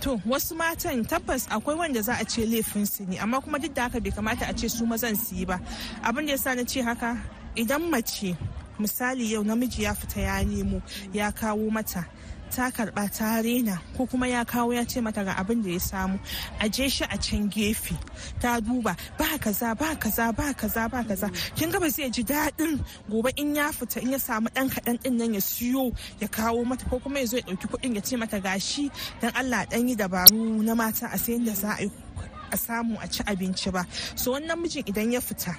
To 0.00 0.16
wasu 0.26 0.56
matan 0.56 1.04
tabbas 1.04 1.46
akwai 1.50 1.76
wanda 1.76 2.00
za 2.02 2.14
a 2.20 2.24
ce 2.24 2.46
laifin 2.46 2.86
su 2.86 3.04
ne 3.04 3.18
amma 3.18 3.40
kuma 3.40 3.58
duk 3.58 3.74
da 3.74 3.82
haka 3.82 4.00
bai 4.00 4.10
kamata 4.10 4.48
a 4.48 4.52
ce 4.54 4.68
su 4.68 4.86
mazan 4.86 5.14
su 5.16 5.34
yi 5.34 5.44
ba. 5.44 5.60
Abin 6.02 6.26
da 6.26 6.32
yasa 6.32 6.54
na 6.56 6.64
ce 6.64 6.80
haka 6.82 7.18
idan 7.54 7.82
mace 7.90 8.34
misali 8.78 9.32
yau 9.32 9.44
namiji 9.44 9.82
ya 9.82 9.94
fita 9.94 10.20
ya 10.20 10.42
nemo 10.44 10.80
ya 11.12 11.30
kawo 11.32 11.70
mata 11.70 12.06
ta 12.50 12.70
karɓa 12.70 13.04
ta 13.16 13.40
rena 13.42 13.80
ko 13.96 14.06
kuma 14.06 14.26
ya 14.28 14.44
kawo 14.44 14.72
ya 14.74 14.84
ce 14.84 15.00
mata 15.00 15.24
ga 15.24 15.32
abin 15.38 15.62
da 15.62 15.70
ya 15.70 15.78
samu. 15.78 16.18
A 16.60 16.68
je 16.68 16.88
shi 16.88 17.04
a 17.04 17.16
can 17.18 17.48
gefe 17.50 17.94
ta 18.40 18.60
duba 18.60 18.96
ba 19.18 19.38
kaza 19.38 19.74
ba 19.78 19.94
kaza 19.96 20.32
ba 20.36 20.52
kaza 20.54 20.88
ba 20.90 21.04
kaza. 21.04 21.28
Kin 21.56 21.70
ga 21.70 21.78
ba 21.78 21.88
zai 21.90 22.10
ji 22.10 22.22
daɗin 22.24 22.78
gobe 23.08 23.30
in 23.36 23.54
ya 23.54 23.70
fita 23.70 24.02
in 24.02 24.12
ya 24.12 24.18
samu 24.18 24.48
ɗan 24.54 24.68
kaɗan 24.70 24.96
ɗin 25.02 25.14
nan 25.16 25.34
ya 25.34 25.40
siyo 25.40 25.92
ya 26.20 26.28
kawo 26.28 26.64
mata 26.64 26.84
ko 26.88 26.98
kuma 26.98 27.18
ya 27.20 27.26
zo 27.26 27.36
ya 27.36 27.42
ɗauki 27.44 27.66
kuɗin 27.70 27.94
ya 27.94 28.00
ce 28.02 28.16
mata 28.16 28.40
gashi 28.40 28.90
dan 29.20 29.32
Allah 29.34 29.66
ɗan 29.70 29.88
yi 29.88 29.94
dabaru 29.96 30.62
na 30.62 30.74
mata 30.74 31.06
a 31.12 31.18
sayan 31.18 31.44
da 31.44 31.54
za 31.54 31.76
a 31.78 31.82
yi 31.82 31.90
a 32.52 32.56
samu 32.56 32.98
a 33.00 33.06
ci 33.08 33.22
abinci 33.22 33.70
ba. 33.72 33.86
So 34.16 34.32
wannan 34.32 34.58
mijin 34.58 34.84
idan 34.86 35.12
ya 35.12 35.20
fita 35.20 35.54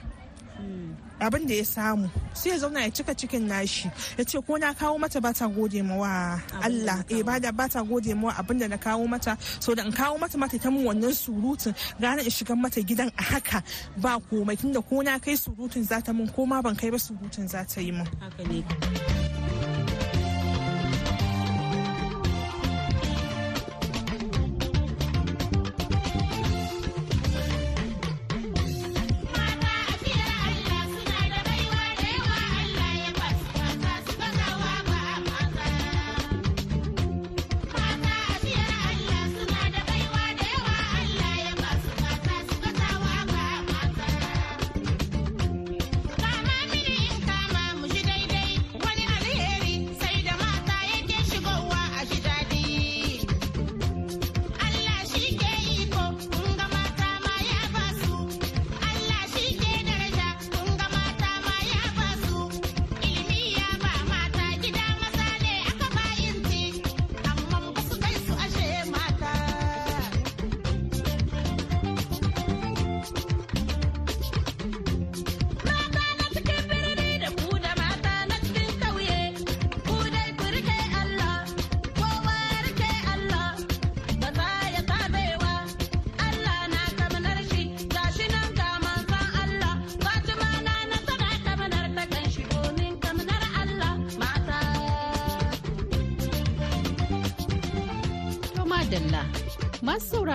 abin 1.22 1.48
da 1.48 1.54
ya 1.54 1.64
samu. 1.66 2.10
Sai 2.34 2.50
ya 2.52 2.58
zauna 2.58 2.82
ya 2.82 2.90
cika 2.90 3.14
cikin 3.16 3.48
nashi. 3.48 3.90
Ya 4.18 4.24
ce 4.26 4.42
ko 4.42 4.58
na 4.58 4.74
kawo 4.74 5.00
mata 5.00 5.22
ba 5.22 5.32
ta 5.34 5.48
gode 5.48 5.82
ma 5.86 5.96
wa 5.96 6.40
Allah. 6.64 7.06
eh 7.10 7.22
ba 7.24 7.40
da 7.40 7.52
ba 7.52 7.70
ta 7.70 7.84
gode 7.84 8.14
ma 8.18 8.32
abin 8.34 8.60
da 8.60 8.68
na 8.68 8.78
kawo 8.78 9.08
mata. 9.08 9.38
So 9.60 9.76
da 9.76 9.84
in 9.86 9.92
kawo 9.92 10.20
mata 10.20 10.38
mata 10.38 10.58
ta 10.58 10.70
mun 10.70 10.84
wannan 10.86 11.14
surutun 11.14 11.76
gane 12.02 12.20
in 12.20 12.32
shiga 12.32 12.58
mata 12.58 12.82
gidan 12.82 13.12
a 13.18 13.24
haka 13.24 13.64
ba 13.98 14.18
komai. 14.30 14.58
Tunda 14.60 14.82
ko 14.82 15.02
na 15.02 15.20
kai 15.20 15.34
surutun 15.38 15.84
za 15.86 16.02
ta 16.02 16.12
mun 16.12 16.28
ko 16.28 16.46
ma 16.46 16.62
ban 16.62 16.76
kai 16.76 16.90
ba 16.90 16.98
surutun 16.98 17.48
za 17.48 17.64
ta 17.64 17.80
yi 17.82 17.92
mun. 17.92 18.08
Haka 18.20 18.44
ne. 18.50 19.41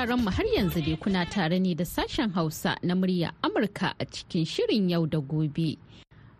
Sauraron 0.07 0.25
mu 0.25 0.31
har 0.31 0.45
yanzu 0.57 0.81
dai 0.87 0.97
kuna 0.97 1.25
tare 1.27 1.59
ne 1.59 1.75
da 1.75 1.85
sashen 1.85 2.31
Hausa 2.33 2.77
na 2.83 2.95
murya 2.95 3.33
Amurka 3.43 3.93
a 3.99 4.05
cikin 4.05 4.45
shirin 4.47 4.89
yau 4.91 5.07
da 5.07 5.19
gobe. 5.19 5.79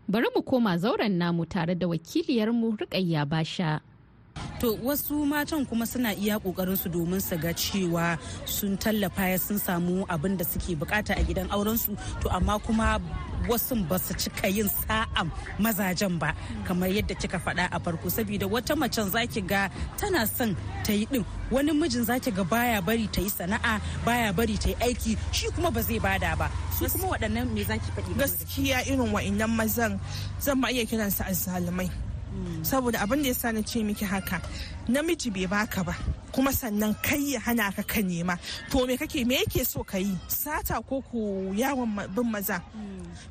Bari 0.09 0.27
mu 0.35 0.43
koma 0.43 0.79
zauren 0.79 1.19
namu 1.19 1.45
tare 1.47 1.75
da 1.75 1.87
wakiliyarmu 1.89 2.79
Rukayya 2.79 3.27
Basha. 3.29 3.81
To 4.61 4.75
wasu 4.77 5.27
matan 5.27 5.67
kuma 5.67 5.87
suna 5.87 6.15
iya 6.15 6.39
ƙoƙarin 6.41 6.77
su 6.79 6.89
domin 6.89 7.21
su 7.21 7.37
ga 7.37 7.53
cewa 7.53 8.19
sun 8.47 8.77
tallafa 8.79 9.29
ya 9.31 9.37
sun 9.39 9.59
samu 9.59 10.07
abin 10.09 10.37
da 10.39 10.45
suke 10.45 10.73
buƙata 10.79 11.13
a 11.13 11.23
gidan 11.25 11.49
auren 11.51 11.77
su. 11.79 11.95
To 12.23 12.29
amma 12.35 12.59
kuma 12.59 12.99
wasu 13.49 13.77
ba 13.87 13.99
su 13.99 14.15
cika 14.15 14.49
yin 14.49 14.69
sa'an 14.69 15.31
mazajen 15.61 16.19
ba 16.19 16.35
kamar 16.65 16.89
yadda 16.89 17.15
kika 17.21 17.39
faɗa 17.39 17.69
a 17.71 17.79
farko. 17.81 18.09
Saboda 18.09 18.49
wata 18.49 18.75
macen 18.77 19.11
zaki 19.11 19.43
ga 19.43 19.69
tana 19.99 20.27
son 20.27 20.57
ta 20.85 20.93
yi 20.93 21.05
din 21.05 21.25
wani 21.51 21.73
mijin 21.73 22.05
zaki 22.05 22.31
ga 22.31 22.43
baya 22.45 22.81
bari 22.81 23.07
ta 23.13 23.21
yi 23.21 23.29
sana'a 23.29 23.81
baya 24.07 24.33
bari 24.33 24.57
ta 24.57 24.71
yi 24.71 24.75
aiki 24.77 25.19
shi 25.33 25.49
kuma 25.55 25.71
ba 25.71 25.83
zai 25.83 25.99
ba 25.99 26.19
da 26.19 26.35
ba. 26.35 26.51
Su 26.79 26.87
kuma 26.89 27.13
waɗannan 27.13 27.53
me 27.53 27.63
zaki 27.63 27.91
faɗi 27.93 28.17
gaskiya 28.19 28.89
irin 28.89 29.13
wa'annan 29.13 29.51
mazan 29.53 30.01
zan 30.41 30.59
ma 30.61 30.69
iya 30.71 30.85
kiransa 30.87 31.25
azzalumai. 31.29 32.06
Saboda 32.63 32.99
abin 33.01 33.23
da 33.23 33.29
ya 33.29 33.35
sa 33.35 33.53
na 33.53 33.63
ce 33.63 33.83
miki 33.83 34.05
haka 34.05 34.41
namiji 34.89 35.31
bai 35.33 35.47
baka 35.47 35.85
ba 35.85 35.95
kuma 36.37 36.53
sannan 36.53 36.93
kai 37.07 37.33
ya 37.33 37.41
hana 37.47 37.73
ka 37.77 37.83
ka 37.93 38.01
nema. 38.11 38.35
To 38.71 38.87
me 38.87 38.97
kake 39.01 39.25
me 39.27 39.37
yake 39.41 39.65
so 39.67 39.83
ka 39.83 39.97
yi? 39.97 40.13
Sata 40.29 40.77
ko 40.89 41.01
ku 41.11 41.21
yawon 41.57 41.91
bin 42.15 42.29
maza? 42.31 42.61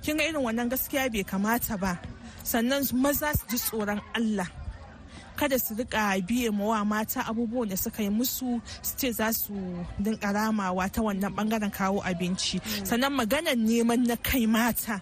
Kin 0.01 0.17
ga 0.17 0.23
irin 0.25 0.41
wannan 0.41 0.69
gaskiya 0.73 1.05
bai 1.13 1.23
kamata 1.23 1.75
ba. 1.79 1.91
Sannan 2.43 2.81
maza 3.03 3.29
su 3.37 3.45
ji 3.51 3.57
tsoron 3.57 4.01
Allah. 4.17 4.49
Kada 5.37 5.57
su 5.59 5.75
riƙa 5.75 6.17
biye 6.27 6.49
wa 6.49 6.83
mata 6.83 7.21
abubuwan 7.29 7.69
da 7.69 7.75
suka 7.75 8.01
yi 8.01 8.09
musu 8.09 8.59
su 8.81 8.93
ce 8.97 9.11
za 9.11 9.31
su 9.31 9.53
dinka 10.01 10.31
ramawa 10.33 10.89
ta 10.91 11.01
wannan 11.05 11.29
ɓangaren 11.35 11.71
kawo 11.77 12.01
abinci. 12.09 12.57
Sannan 12.87 13.13
maganar 13.13 13.53
neman 13.67 14.01
na 14.07 14.15
kai 14.15 14.45
mata 14.47 14.95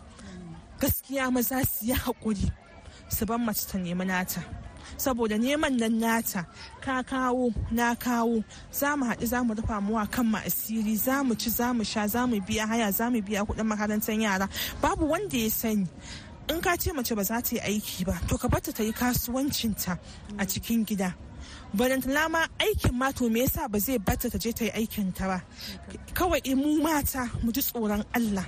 gaskiya 0.81 1.31
maza 1.31 1.63
su 1.63 1.85
yi 1.87 1.93
haƙuri. 1.93 2.51
Su 3.13 3.25
ban 3.25 3.41
mace 3.45 3.63
ta 3.69 3.77
nemi 3.77 4.05
nata. 4.05 4.41
Saboda 4.97 5.37
neman 5.37 5.77
nan 5.79 5.95
nata 5.99 6.45
ka 6.81 7.03
kawo 7.03 7.53
na 7.71 7.95
kawo. 7.95 8.43
Za 8.71 8.95
mu 8.97 9.05
haɗu 9.05 9.25
za 9.25 9.43
mu 9.43 9.53
rufa 9.53 9.79
muwa 9.81 10.03
kan 10.11 10.25
mu 10.25 10.37
asiri 10.37 10.95
za 10.97 11.23
mu 11.23 11.35
ci 11.35 11.49
za 11.49 11.73
mu 11.73 11.83
sha 11.83 12.07
za 12.07 12.25
mu 12.27 12.39
biya 12.41 12.67
haya 12.67 12.91
za 12.91 13.09
mu 13.09 13.21
biya 13.21 13.45
kuɗin 13.47 13.63
makarantar 13.67 14.15
yara. 14.19 14.47
Babu 14.81 15.09
wanda 15.09 15.37
ya 15.37 15.49
sani 15.49 15.87
in 16.49 16.61
ka 16.61 16.75
ce 16.75 16.91
mace 16.91 17.15
ba 17.15 17.23
za 17.23 17.41
ta 17.41 17.55
yi 17.55 17.59
aiki 17.61 18.05
ba 18.05 18.19
to 18.27 18.37
ka 18.37 18.47
bata 18.47 18.71
ta 18.73 18.83
yi 18.83 18.91
kasuwancinta 18.91 19.97
a 20.37 20.45
cikin 20.45 20.85
gida. 20.85 21.13
Barantana 21.75 22.29
ma 22.29 22.41
aikin 22.59 22.93
ma 22.93 23.11
to 23.11 23.29
me 23.29 23.41
yasa 23.45 23.69
ba 23.71 23.79
zai 23.79 23.97
bata 23.97 24.29
ta 24.29 24.37
je 24.37 24.51
ta 24.51 24.63
yi 24.65 24.71
aikin 24.71 25.13
ta 25.17 25.25
ba? 25.27 25.37
Kawai 26.13 26.41
mu 26.55 26.81
mata 26.81 27.29
mu 27.43 27.51
ji 27.51 27.61
tsoron 27.61 28.03
Allah. 28.13 28.45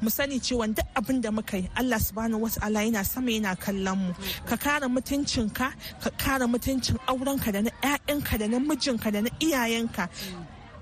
Mu 0.00 0.08
sani 0.10 0.40
cewa 0.40 0.66
duk 0.74 0.86
abin 0.96 1.20
da 1.20 1.30
muka 1.30 1.56
yi 1.58 1.68
Allah 1.76 1.98
subhanahu 1.98 2.40
wata'ala 2.48 2.80
yana 2.86 3.04
sama 3.04 3.30
yana 3.30 3.52
kallon 3.58 3.98
mu. 3.98 4.12
Ka 4.48 4.56
kare 4.56 4.86
mutuncinka 4.88 5.68
ka 6.02 6.10
kare 6.22 6.46
mutuncin 6.48 6.96
aurenka 7.06 7.52
da 7.52 7.60
na 7.60 7.70
'ya'yanka 7.82 8.38
da 8.40 8.46
na 8.48 8.58
mijinka 8.58 9.12
da 9.12 9.20
na 9.20 9.30
iyayenka 9.40 10.08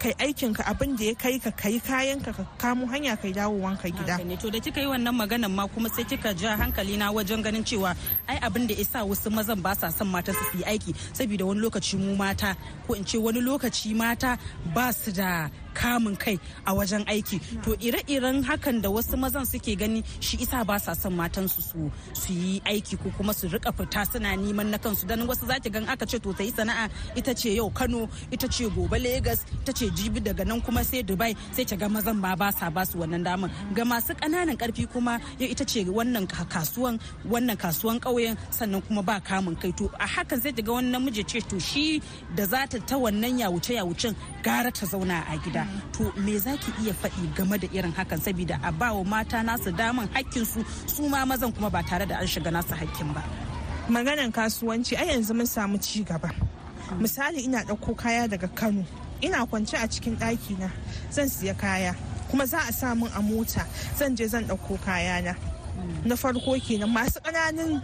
kai 0.03 0.13
aikin 0.25 0.53
ka 0.57 0.63
abin 0.65 0.97
da 0.99 1.05
ya 1.05 1.15
kai 1.23 1.37
ka 1.45 1.51
kai 1.53 1.77
kayan 1.89 2.21
ka 2.25 2.33
ka 2.33 2.45
kamo 2.63 2.87
hanya 2.93 3.13
kai 3.21 3.33
dawowan 3.37 3.77
ka 3.77 3.89
gida. 3.97 4.17
To 4.41 4.49
da 4.51 4.59
kika 4.65 4.81
yi 4.81 4.89
wannan 4.93 5.13
maganan 5.21 5.53
ma 5.53 5.65
kuma 5.73 5.89
sai 5.95 6.05
kika 6.11 6.31
ja 6.41 6.57
hankali 6.61 6.97
na 6.97 7.13
wajen 7.13 7.41
ganin 7.45 7.65
cewa 7.69 7.91
ai 8.29 8.39
abin 8.47 8.65
da 8.69 8.75
isa 8.83 9.05
wasu 9.05 9.29
mazan 9.37 9.61
ba 9.65 9.73
sa 9.81 9.87
son 9.97 10.09
mata 10.15 10.33
su 10.33 10.45
yi 10.59 10.65
aiki 10.71 10.93
saboda 11.17 11.45
wani 11.49 11.61
lokaci 11.65 11.95
mu 12.01 12.17
mata 12.17 12.57
ko 12.87 12.95
in 12.99 13.05
ce 13.05 13.17
wani 13.25 13.41
lokaci 13.49 13.89
mata 13.95 14.31
ba 14.75 14.87
su 15.01 15.11
da 15.13 15.31
kamun 15.81 16.15
kai 16.23 16.37
a 16.67 16.73
wajen 16.79 17.03
aiki. 17.13 17.39
To 17.65 17.71
ire-iren 17.87 18.39
hakan 18.49 18.77
da 18.83 18.89
wasu 18.95 19.17
mazan 19.23 19.47
suke 19.53 19.73
gani 19.81 20.01
shi 20.27 20.37
isa 20.45 20.59
ba 20.69 20.77
sa 20.85 20.93
son 21.03 21.15
matan 21.21 21.47
su 21.55 21.61
su 22.23 22.33
yi 22.43 22.61
aiki 22.71 22.95
ko 23.03 23.09
kuma 23.17 23.33
su 23.39 23.47
riƙa 23.49 23.73
fita 23.79 24.03
suna 24.13 24.31
neman 24.43 24.69
na 24.73 24.79
kansu. 24.85 25.07
Dan 25.09 25.21
wasu 25.29 25.45
zaki 25.51 25.69
gan 25.75 25.89
aka 25.93 26.05
ce 26.11 26.19
to 26.25 26.31
ta 26.39 26.43
yi 26.47 26.53
sana'a 26.59 26.85
ita 27.19 27.33
ce 27.41 27.49
yau 27.59 27.71
Kano 27.71 28.09
ita 28.35 28.47
ce 28.55 28.65
gobe 28.77 28.99
Lagos 29.05 29.41
ita 29.63 29.73
ce 29.79 29.87
jibi 29.97 30.21
daga 30.27 30.45
nan 30.47 30.61
kuma 30.65 30.83
sai 30.91 31.03
Dubai 31.09 31.33
sai 31.57 31.65
ta 31.65 31.77
ga 31.81 31.89
mazan 31.95 32.19
ba 32.25 32.31
ba 32.41 32.49
sa 32.59 32.67
ba 32.77 32.83
su 32.91 32.99
wannan 33.01 33.25
daman 33.27 33.51
ga 33.77 33.85
masu 33.91 34.13
ƙananan 34.21 34.57
ƙarfi 34.61 34.85
kuma 34.93 35.15
ita 35.39 35.65
ce 35.65 35.81
wannan 35.97 36.27
kasuwan 36.29 37.01
wannan 37.33 37.57
kasuwan 37.63 37.99
ƙauyen 38.05 38.37
sannan 38.57 38.83
kuma 38.87 39.03
ba 39.03 39.17
kamun 39.29 39.57
kai. 39.61 39.73
To 39.79 39.85
a 39.99 40.07
hakan 40.15 40.39
sai 40.43 40.53
ta 40.57 40.63
ga 40.67 40.73
wani 40.77 40.91
namiji 40.93 41.23
ce 41.31 41.39
to 41.49 41.57
shi 41.59 42.03
da 42.37 42.45
za 42.45 42.67
ta 42.71 42.79
ta 42.89 42.97
wannan 42.97 43.39
yawuce 43.41 43.73
yawucen 43.79 44.15
gara 44.45 44.71
ta 44.71 44.85
zauna 44.87 45.19
a 45.33 45.37
gida. 45.45 45.70
To 45.93 46.13
me 46.21 46.39
za 46.39 46.57
ki 46.57 46.73
iya 46.83 46.93
faɗi 46.95 47.35
game 47.35 47.57
da 47.59 47.69
irin 47.73 47.93
hakan? 47.93 48.19
Saboda 48.21 48.59
a 48.63 48.73
ba 48.73 48.93
wa 48.95 49.05
mata 49.05 49.37
nasu 49.43 49.71
daman 49.77 50.09
hakkinsu 50.09 50.65
su 50.89 51.09
ma 51.09 51.25
mazan 51.25 51.53
kuma 51.55 51.71
ba 51.71 51.83
tare 51.83 52.07
da 52.07 52.17
an 52.19 52.27
shiga 52.27 52.51
nasu 52.51 52.75
hakkin 52.75 53.13
ba. 53.15 53.23
Maganan 53.89 54.33
kasuwanci 54.33 54.95
a 54.97 55.05
yanzu 55.05 55.35
mun 55.35 55.47
samu 55.47 55.79
ci 55.81 56.05
gaba 56.05 56.31
misali 56.99 57.45
ina 57.45 57.63
ɗauko 57.65 57.97
kaya 57.97 58.29
daga 58.29 58.49
kano. 58.49 58.85
Ina 59.23 59.47
kwance 59.47 59.75
a 59.77 59.87
cikin 59.89 60.17
ɗaki 60.17 60.59
na 60.59 60.71
zan 61.11 61.29
siya 61.29 61.55
kaya. 61.59 61.95
Kuma 62.31 62.47
za 62.47 62.59
a 62.59 62.73
samun 62.73 63.11
a 63.17 63.21
mota 63.23 63.67
zan 63.97 64.17
je 64.17 64.27
zan 64.27 64.45
ɗauko 64.45 64.79
kayana. 64.85 65.37
Na 66.05 66.15
farko 66.17 66.57
kenan 66.61 66.91
masu 66.91 67.21
ƙananan 67.21 67.83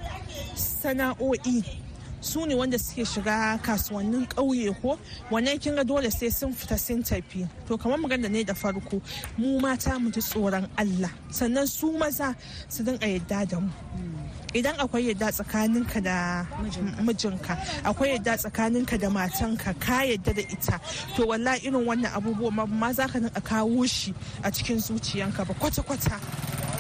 sana'o'i. 0.55 1.86
Su 2.27 2.45
ne 2.47 2.55
wanda 2.55 2.79
suke 2.79 3.05
shiga 3.07 3.59
kasuwannin 3.63 4.27
ƙauye 4.29 4.75
ko? 4.83 4.99
Wannan 5.31 5.61
kin 5.61 5.77
ga 5.77 5.85
dole 5.85 6.11
sai 6.11 6.29
sun 6.29 6.53
fita 6.53 6.77
sun 6.79 7.03
tafi? 7.03 7.49
To 7.67 7.79
kamar 7.79 7.99
magana 7.99 8.29
ne 8.29 8.43
da 8.43 8.53
farko 8.53 9.01
mu 9.39 9.61
mata 9.61 9.99
mu 9.99 10.11
ji 10.11 10.21
tsoron 10.21 10.69
Allah. 10.77 11.11
Sannan 11.31 11.67
su 11.69 11.93
maza 11.93 12.35
su 12.69 12.83
dinga 12.83 13.07
yadda 13.07 13.49
da 13.49 13.61
mu. 13.61 13.71
Idan 14.55 14.75
akwai 14.79 15.07
yadda 15.15 15.31
tsakaninka 15.33 16.03
da 16.03 16.47
mijinka 17.03 17.55
akwai 17.85 18.17
yadda 18.19 18.37
tsakaninka 18.37 18.99
da 18.99 19.09
matanka 19.09 19.73
ka 19.79 20.03
yadda 20.03 20.33
da 20.35 20.43
ita. 20.43 20.81
To 21.17 21.27
wallahi 21.27 21.67
irin 21.69 21.87
wannan 21.87 22.11
abubuwa 22.13 22.67
ma 22.69 22.93
za 22.93 23.07
ka 23.07 23.19
dinga 23.21 23.41
kawo 23.41 23.87
shi 23.87 24.13
a 24.43 24.51
cikin 24.51 24.79
zuciyanka 24.79 25.47
ba 25.47 25.55
kwata-kwata. 25.55 26.19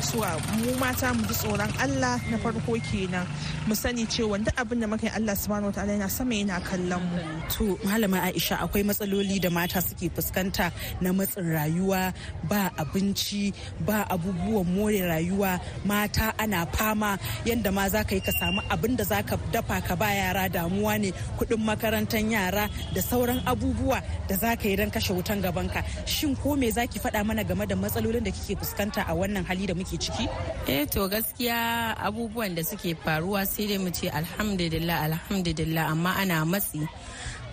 Suwa 0.02 0.30
mu 0.62 0.70
mata 0.80 1.08
mu 1.16 1.22
ji 1.28 1.34
tsoron 1.34 1.72
Allah 1.84 2.20
na 2.30 2.36
farko 2.42 2.72
kenan. 2.88 3.26
Mu 3.66 3.74
sani 3.74 4.04
cewa 4.06 4.36
duk 4.38 4.54
abin 4.60 4.80
da 4.80 4.86
muka 4.86 5.06
yi 5.06 5.12
Allah 5.18 5.34
subhanahu 5.34 5.70
wataala 5.72 5.92
yana 5.96 6.08
sama 6.10 6.34
yana 6.34 6.56
kallon 6.68 7.02
mu. 7.10 7.18
To 7.56 7.64
malama 7.88 8.18
Aisha 8.28 8.56
akwai 8.64 8.82
matsaloli 8.88 9.40
da 9.40 9.50
mata 9.50 9.80
suke 9.82 10.06
fuskanta 10.14 10.66
na 11.00 11.10
matsin 11.12 11.46
rayuwa 11.56 12.12
ba 12.48 12.70
abinci 12.82 13.52
ba 13.86 14.06
abubuwan 14.10 14.66
more 14.74 14.92
rayuwa. 14.92 15.60
Mata 15.84 16.34
ana 16.38 16.66
fama 16.66 17.18
yanda 17.44 17.70
ma 17.72 17.88
za 17.88 18.04
ka 18.04 18.14
yi 18.14 18.20
ka 18.20 18.32
samu 18.40 18.60
abin 18.70 18.96
da 18.96 19.04
za 19.04 19.22
ka 19.22 19.36
dafa 19.52 19.80
ka 19.86 19.94
ba 19.96 20.08
yara 20.20 20.48
damuwa 20.48 20.98
ne 21.00 21.10
kuɗin 21.38 21.62
makarantar 21.68 22.20
yara 22.34 22.68
da 22.94 23.00
sauran 23.02 23.40
abubuwa 23.46 23.98
da 24.28 24.34
za 24.36 24.56
ka 24.56 24.68
yi 24.68 24.76
don 24.76 24.90
kashe 24.90 25.12
wutan 25.14 25.40
gabanka. 25.42 25.80
Shin 26.06 26.36
ko 26.36 26.56
me 26.56 26.70
za 26.70 26.86
ki 26.86 26.98
faɗa 26.98 27.24
mana 27.26 27.42
game 27.44 27.64
da 27.66 27.74
matsalolin 27.76 28.24
da 28.24 28.30
kike 28.30 28.54
fuskanta 28.60 29.02
a 29.06 29.14
wannan 29.14 29.44
hali 29.46 29.66
da 29.66 29.74
muke 29.74 29.85
ciki? 29.94 30.26
Eh 30.66 30.82
to 30.90 31.06
gaskiya 31.06 31.94
abubuwan 31.94 32.50
da 32.58 32.62
suke 32.66 32.98
faruwa 32.98 33.46
sai 33.46 33.70
dai 33.70 33.78
mu 33.78 33.94
ce 33.94 34.10
alhamdulillah 34.10 35.06
alhamdulillah 35.06 35.86
amma 35.94 36.18
ana 36.18 36.42
matsi 36.42 36.82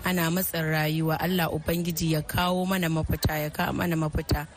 ana 0.03 0.27
matsin 0.33 0.65
rayuwa. 0.67 1.15
Allah 1.21 1.47
Ubangiji 1.53 2.11
ya 2.17 2.21
kawo 2.21 2.65
mana 2.65 2.89
mafita 2.89 3.37
ya 3.37 3.49
kawo 3.49 3.73
mana 3.73 3.95
mafita. 3.95 4.47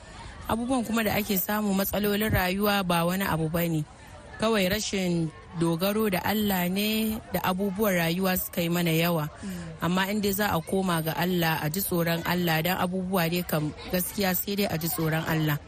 Abubuwan 0.48 0.84
kuma 0.84 1.04
da 1.04 1.14
ake 1.14 1.38
samu 1.38 1.74
matsalolin 1.74 2.30
rayuwa 2.30 2.82
ba 2.86 3.04
wani 3.04 3.24
abu 3.24 3.48
ba 3.48 3.62
ne. 3.68 3.84
Kawai 4.40 4.68
rashin 4.68 5.30
dogaro 5.58 6.10
da 6.10 6.20
Allah 6.24 6.68
ne 6.68 7.18
da 7.32 7.40
abubuwan 7.44 7.94
rayuwa 7.94 8.36
suka 8.36 8.60
yi 8.62 8.68
mana 8.68 8.90
yawa. 8.90 9.28
Amma 9.80 10.06
in 10.10 10.20
dai 10.20 10.32
za 10.32 10.50
a 10.52 10.60
koma 10.60 11.02
ga 11.02 11.12
Allah 11.16 11.58
a 11.62 11.70
ji 11.70 11.80
tsoron 11.80 12.22
Allah 12.26 12.62
don 12.62 12.76
abubuwa 12.78 13.30
dai 13.30 13.42
kam 13.42 13.72
gaskiya 13.92 14.34
sai 14.36 14.54
dai 14.56 14.66
a 14.70 14.76
ji 14.78 14.88
tsoron 14.88 15.24
Allah. 15.26 15.58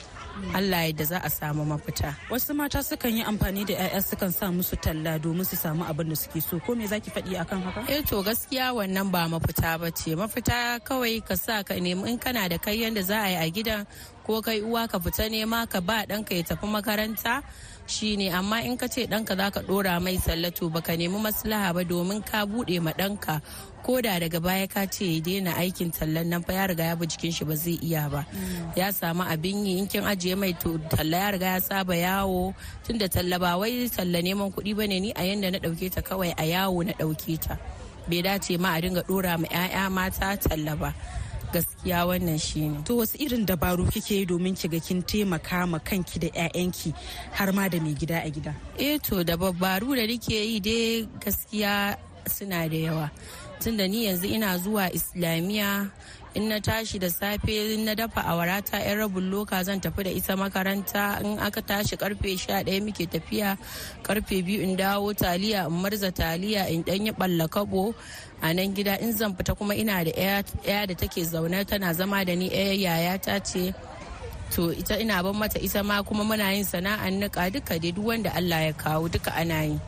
Allah 0.54 0.80
yadda 0.88 1.04
za 1.04 1.18
a 1.24 1.30
samu 1.30 1.64
mafita. 1.64 2.14
Wasu 2.30 2.54
mata 2.54 2.78
sukan 2.82 3.12
yi 3.16 3.22
amfani 3.24 3.62
da 3.68 3.74
'ya'ya 3.74 4.00
sukan 4.02 4.32
sa 4.32 4.46
musu 4.50 4.76
talla 4.84 5.18
domin 5.18 5.44
su 5.44 5.56
samu 5.56 5.84
abin 5.90 6.08
da 6.08 6.16
suke 6.16 6.40
so. 6.42 6.58
Ko 6.60 6.74
me 6.74 6.86
zaki 6.86 7.10
faɗi 7.10 7.32
akan 7.42 7.58
haka? 7.62 7.80
Eh 7.92 8.02
to 8.08 8.22
gaskiya 8.22 8.66
wannan 8.76 9.08
ba 9.14 9.28
mafita 9.32 9.70
ba 9.80 9.88
ce. 9.98 10.10
Mafita 10.20 10.80
kawai 10.86 11.20
ka 11.28 11.34
sa 11.36 11.62
ka 11.62 11.74
nemi 11.74 12.10
in 12.10 12.18
kana 12.18 12.48
da 12.48 12.58
kai 12.58 12.76
yanda 12.82 13.02
za 13.02 13.18
a 13.26 13.28
yi 13.30 13.36
a 13.36 13.50
gidan 13.56 13.86
ko 14.28 14.42
kai 14.44 14.60
uwa 14.60 14.84
ka 14.92 14.98
fita 15.00 15.24
nema 15.32 15.64
ka 15.72 15.80
ba 15.80 16.04
ɗanka 16.04 16.32
ya 16.36 16.42
tafi 16.44 16.66
makaranta 16.68 17.40
shine 17.88 18.30
amma 18.32 18.60
in 18.62 18.76
ka 18.76 18.86
ce 18.86 19.06
ɗanka 19.06 19.36
za 19.36 19.50
ka 19.50 19.60
ɗora 19.60 20.00
mai 20.02 20.16
sallato 20.18 20.68
baka 20.70 20.96
nemi 20.96 21.18
maslaha 21.18 21.72
ba 21.74 21.82
domin 21.84 22.22
ka 22.22 22.44
buɗe 22.46 22.80
ma 22.82 22.92
ɗanka. 22.92 23.40
Ko 23.82 24.00
da 24.02 24.18
daga 24.20 24.40
baya 24.40 24.66
ka 24.66 24.86
ce 24.86 25.04
ya 25.04 25.20
daina 25.20 25.52
aikin 25.56 25.90
tallan 25.90 26.26
nan 26.28 26.42
fa 26.42 26.52
ya 26.52 26.66
riga 26.66 26.84
ya 26.84 26.94
bi 26.96 27.06
jikin 27.06 27.32
shi 27.32 27.44
ba 27.44 27.56
zai 27.56 27.78
iya 27.82 28.08
ba. 28.10 28.26
Ya 28.76 28.92
samu 28.92 29.22
abin 29.24 29.64
yi 29.66 29.78
in 29.78 29.86
kin 29.86 30.04
ajiye 30.04 30.36
mai 30.36 30.52
to 30.52 30.78
talla 30.90 31.16
ya 31.16 31.30
riga 31.30 31.46
ya 31.56 31.60
saba 31.60 31.94
yawo. 31.96 32.54
Tunda 32.84 33.08
talla 33.08 33.38
ba 33.40 33.56
wai 33.58 33.88
talla 33.88 34.20
neman 34.20 34.52
kuɗi 34.52 34.76
ba 34.76 34.86
ne 34.86 35.00
ni 35.00 35.10
a 35.16 35.22
yanda 35.24 35.50
na 35.50 35.58
ɗauke 35.58 35.90
ta 35.94 36.00
kawai 36.02 36.34
a 36.36 36.44
yawo 36.44 36.84
na 36.84 36.92
ɗauke 36.92 37.38
ta. 37.40 37.56
Bai 38.08 38.20
dace 38.22 38.58
ma 38.60 38.76
a 38.76 38.80
dinga 38.80 39.02
ɗora 39.08 39.38
ma 39.40 39.46
'ya'ya 39.48 39.90
mata 39.90 40.36
talla 40.36 40.76
ba. 40.76 40.92
Gaskiya 41.52 42.06
wannan 42.06 42.38
shine. 42.40 42.82
To 42.84 42.96
wasu 42.98 43.16
irin 43.18 43.46
dabaru 43.46 43.86
kike 43.90 44.10
yi 44.18 44.26
domin 44.26 44.54
ki 44.58 44.68
ga 44.68 44.78
kin 44.80 45.02
taimaka 45.02 45.66
ma 45.68 45.78
kanki 45.78 46.18
da 46.20 46.28
'ya'yanki 46.28 46.94
har 47.32 47.52
ma 47.52 47.68
da 47.68 47.78
mai 47.80 47.94
gida 47.94 48.18
a 48.24 48.30
gida? 48.30 48.54
Eh 48.78 48.98
to 48.98 49.24
da 49.24 49.36
babbaru 49.36 49.96
da 49.96 50.04
nake 50.06 50.34
yi 50.50 50.60
dai 50.60 51.08
gaskiya 51.24 51.96
suna 52.28 52.68
da 52.68 52.76
yawa. 52.76 53.10
Tunda 53.60 53.88
ni 53.88 54.06
yanzu 54.06 54.26
ina 54.26 54.58
zuwa 54.58 54.92
islamiyya 54.92 55.90
in 56.34 56.48
na 56.48 56.58
tashi 56.60 56.98
da 56.98 57.08
safe 57.08 57.76
na 57.84 57.94
dafa 57.94 58.22
awarata 58.24 58.78
yan 58.84 58.98
rabin 58.98 59.30
loka 59.30 59.62
zan 59.64 59.80
tafi 59.80 60.04
da 60.04 60.10
ita 60.10 60.36
makaranta. 60.36 61.20
In 61.24 61.38
aka 61.38 61.60
tashi 61.62 61.96
ƙarfe 61.96 62.38
sha 62.38 62.62
ɗaya 62.62 62.80
muke 62.82 63.06
tafiya 63.06 63.56
ƙarfe 64.02 64.44
biyu 64.44 64.60
in 64.62 64.76
dawo 64.76 65.14
taliya 65.14 65.66
in 65.66 65.72
marza 65.82 66.10
taliya 66.12 66.68
in 66.70 66.84
ɗan 66.84 67.06
yi 67.06 67.12
ɓalla 67.12 67.48
kabo 67.48 67.94
a 68.42 68.52
nan 68.54 68.74
gida. 68.74 69.00
In 69.00 69.12
zan 69.16 69.34
fita 69.34 69.56
kuma 69.56 69.74
ina 69.74 70.04
da 70.04 70.10
ɗaya 70.12 70.86
da 70.88 70.94
take 70.94 71.22
zaune 71.24 71.66
tana 71.66 71.94
zama 71.94 72.24
da 72.24 72.34
ni 72.34 72.48
yaya 72.50 73.18
ta 73.18 73.38
ce. 73.40 73.72
To 74.52 74.70
ita 74.72 74.98
ina 75.00 75.22
ban 75.22 75.36
mata 75.36 75.58
ita 75.60 75.82
ma 75.84 76.02
kuma 76.02 76.24
muna 76.24 76.54
yin 76.54 76.64
sana'an 76.64 77.18
nika 77.20 77.50
duka 77.50 77.78
dai 77.78 77.90
duk 77.92 78.04
wanda 78.04 78.32
Allah 78.34 78.66
ya 78.66 78.72
kawo 78.72 79.08
duka 79.08 79.32
ana 79.36 79.64
yi. 79.64 79.80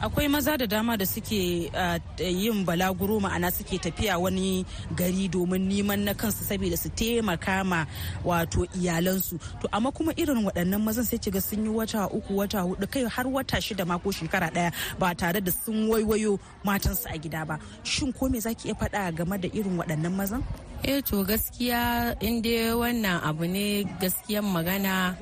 Akwai 0.00 0.28
maza 0.28 0.56
da 0.56 0.66
dama 0.66 0.96
da 0.96 1.04
suke 1.06 1.70
yin 2.18 2.64
balaguro 2.64 3.18
ma'ana 3.20 3.50
suke 3.50 3.78
tafiya 3.78 4.14
wani 4.18 4.64
gari 4.94 5.28
domin 5.28 5.62
neman 5.70 6.00
na 6.06 6.12
kansu 6.14 6.42
saboda 6.48 6.76
su 6.78 6.88
taimaka 6.98 7.64
ma 7.70 7.80
wato 8.24 8.60
iyalansu. 8.78 9.34
To 9.60 9.66
amma 9.72 9.90
kuma 9.96 10.12
irin 10.20 10.44
waɗannan 10.46 10.80
mazan 10.86 11.04
sai 11.10 11.18
kiga 11.24 11.40
sun 11.48 11.64
yi 11.64 11.70
wata 11.78 12.00
uku 12.16 12.32
wata 12.40 12.58
huɗu 12.66 12.86
kai 12.92 13.02
har 13.14 13.26
wata 13.34 13.56
shida 13.66 13.84
ma 13.90 13.98
ko 14.02 14.08
shekara 14.18 14.48
ɗaya 14.54 14.70
ba 15.00 15.08
tare 15.20 15.40
da 15.46 15.50
sun 15.62 15.78
waiwayo 15.90 16.32
matansu 16.66 17.06
a 17.10 17.18
gida 17.22 17.40
ba. 17.48 17.54
Shin 17.90 18.12
ko 18.12 18.28
me 18.32 18.38
zaki 18.44 18.68
iya 18.68 18.74
faɗa 18.80 19.00
game 19.16 19.36
da 19.42 19.48
irin 19.58 19.76
waɗannan 19.80 20.14
mazan? 20.18 20.42
Eh 20.84 21.00
to 21.08 21.16
gaskiya 21.28 21.80
in 22.26 22.36
dai 22.44 22.70
wannan 22.80 23.18
abu 23.28 23.44
ne 23.54 23.82
gaskiyan 24.00 24.46
magana 24.54 25.16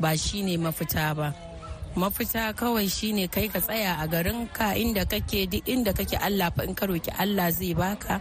ba 0.00 0.10
shine 0.24 0.54
mafita 0.64 1.16
ba. 1.18 1.49
Mafita 1.96 2.54
kawai 2.54 2.86
shine 2.88 3.26
kai 3.28 3.48
ka 3.48 3.58
tsaya 3.60 3.98
a 4.02 4.06
garin 4.06 4.46
ka 4.52 4.74
inda 4.78 5.02
kake 5.08 5.50
duk 5.50 5.64
inda 5.66 5.90
kake 5.92 6.14
Allah 6.18 6.50
fa 6.54 6.62
in 6.62 6.74
ka 6.74 6.86
roki 6.86 7.10
Allah 7.18 7.50
zai 7.50 7.74
baka. 7.74 8.20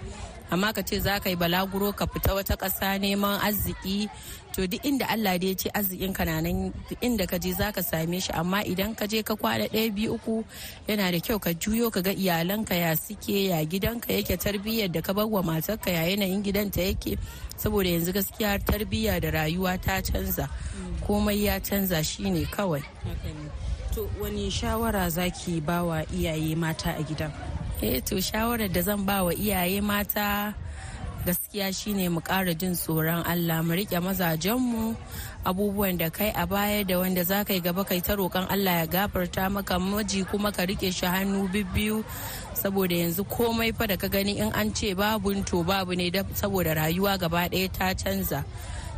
Amma 0.51 0.73
ka 0.73 0.81
ce 0.81 0.99
za 0.99 1.19
ka 1.19 1.29
yi 1.29 1.35
balaguro 1.35 1.91
ka 1.95 2.05
fita 2.05 2.33
wata 2.33 2.55
ƙasa 2.57 2.97
neman 2.99 3.39
arziki. 3.39 4.09
To 4.53 4.65
duk 4.67 4.81
inda 4.83 5.05
Allah 5.09 5.37
da 5.37 5.47
ya 5.47 5.53
ce 5.53 5.69
arzikin 5.69 6.13
ka 6.13 6.23
nan 6.25 6.73
inda 7.01 7.27
ka 7.29 7.37
je 7.37 7.53
za 7.53 7.71
ka 7.71 7.81
same 7.81 8.19
shi. 8.19 8.31
Amma 8.33 8.63
idan 8.65 8.95
ka 8.97 9.05
je 9.05 9.21
ka 9.23 9.35
kwana 9.35 9.69
ɗaya 9.69 9.93
biyu 9.93 10.13
uku 10.15 10.43
yana 10.87 11.11
da 11.11 11.19
kyau 11.19 11.39
ka 11.39 11.51
juyo 11.53 11.91
ka 11.93 12.01
ga 12.01 12.11
iyalanka 12.11 12.73
ya 12.75 12.95
suke 12.95 13.45
ya 13.49 13.63
gidanka 13.65 14.09
yake 14.13 14.37
tarbiyyar 14.37 14.91
da 14.91 15.01
ka 15.01 15.13
bar 15.13 15.27
wa 15.27 15.41
matarka 15.43 15.91
ya 15.91 16.01
yanayin 16.09 16.41
gidanta 16.43 16.81
yake. 16.81 17.17
Saboda 17.57 17.89
yanzu 17.89 18.11
gaskiya 18.13 18.57
tarbiyya 18.59 19.21
da 19.21 19.29
rayuwa 19.31 19.77
ta 19.81 20.01
canza. 20.01 20.49
Komai 21.05 21.43
ya 21.45 21.59
canza 21.59 22.03
shine 22.03 22.45
kawai. 22.45 22.83
To 23.93 24.09
wani 24.21 24.49
shawara 24.49 25.09
zaki 25.09 25.61
ba 25.61 25.83
wa 25.83 26.01
iyaye 26.13 26.55
mata 26.57 26.95
a 26.97 27.03
gidan? 27.03 27.31
Eh 27.81 28.01
to 28.03 28.15
shawarar 28.19 28.67
da 28.71 28.81
zan 28.81 29.05
ba 29.05 29.23
wa 29.23 29.31
iyaye 29.33 29.81
mata 29.81 30.53
gaskiya 31.25 31.71
shine 31.73 32.09
mu 32.09 32.19
ƙara 32.21 32.53
jin 32.57 32.73
tsoron 32.75 33.23
Allah 33.25 33.63
mu 33.63 33.73
riƙe 33.73 33.99
mazajenmu 34.03 34.95
abubuwan 35.45 35.97
da 35.97 36.09
kai 36.09 36.31
a 36.35 36.45
baya 36.47 36.83
da 36.83 36.99
wanda 36.99 37.23
za 37.23 37.43
ka 37.43 37.53
yi 37.53 37.59
gaba 37.61 37.83
kai 37.83 37.99
ta 38.01 38.15
roƙon 38.15 38.47
Allah 38.51 38.83
ya 38.83 38.85
gafarta 38.87 39.49
maka 39.51 39.79
maji 39.79 40.23
kuma 40.27 40.51
ka 40.51 40.63
riƙe 40.63 40.91
shi 40.93 41.05
hannu 41.05 41.47
bibbiyu. 41.47 42.03
Saboda 42.53 42.95
yanzu 42.95 43.23
komai 43.23 43.71
fa 43.75 43.87
da 43.87 43.95
ka 43.95 44.07
gani 44.07 44.39
in 44.39 44.51
an 44.51 44.73
ce 44.73 44.93
babu 44.93 45.33
to 45.43 45.63
babu 45.63 45.95
ne 45.95 46.11
saboda 46.11 46.75
rayuwa 46.75 47.17
gaba 47.19 47.47
ɗaya 47.49 47.71
ta 47.71 47.93
canza. 47.93 48.43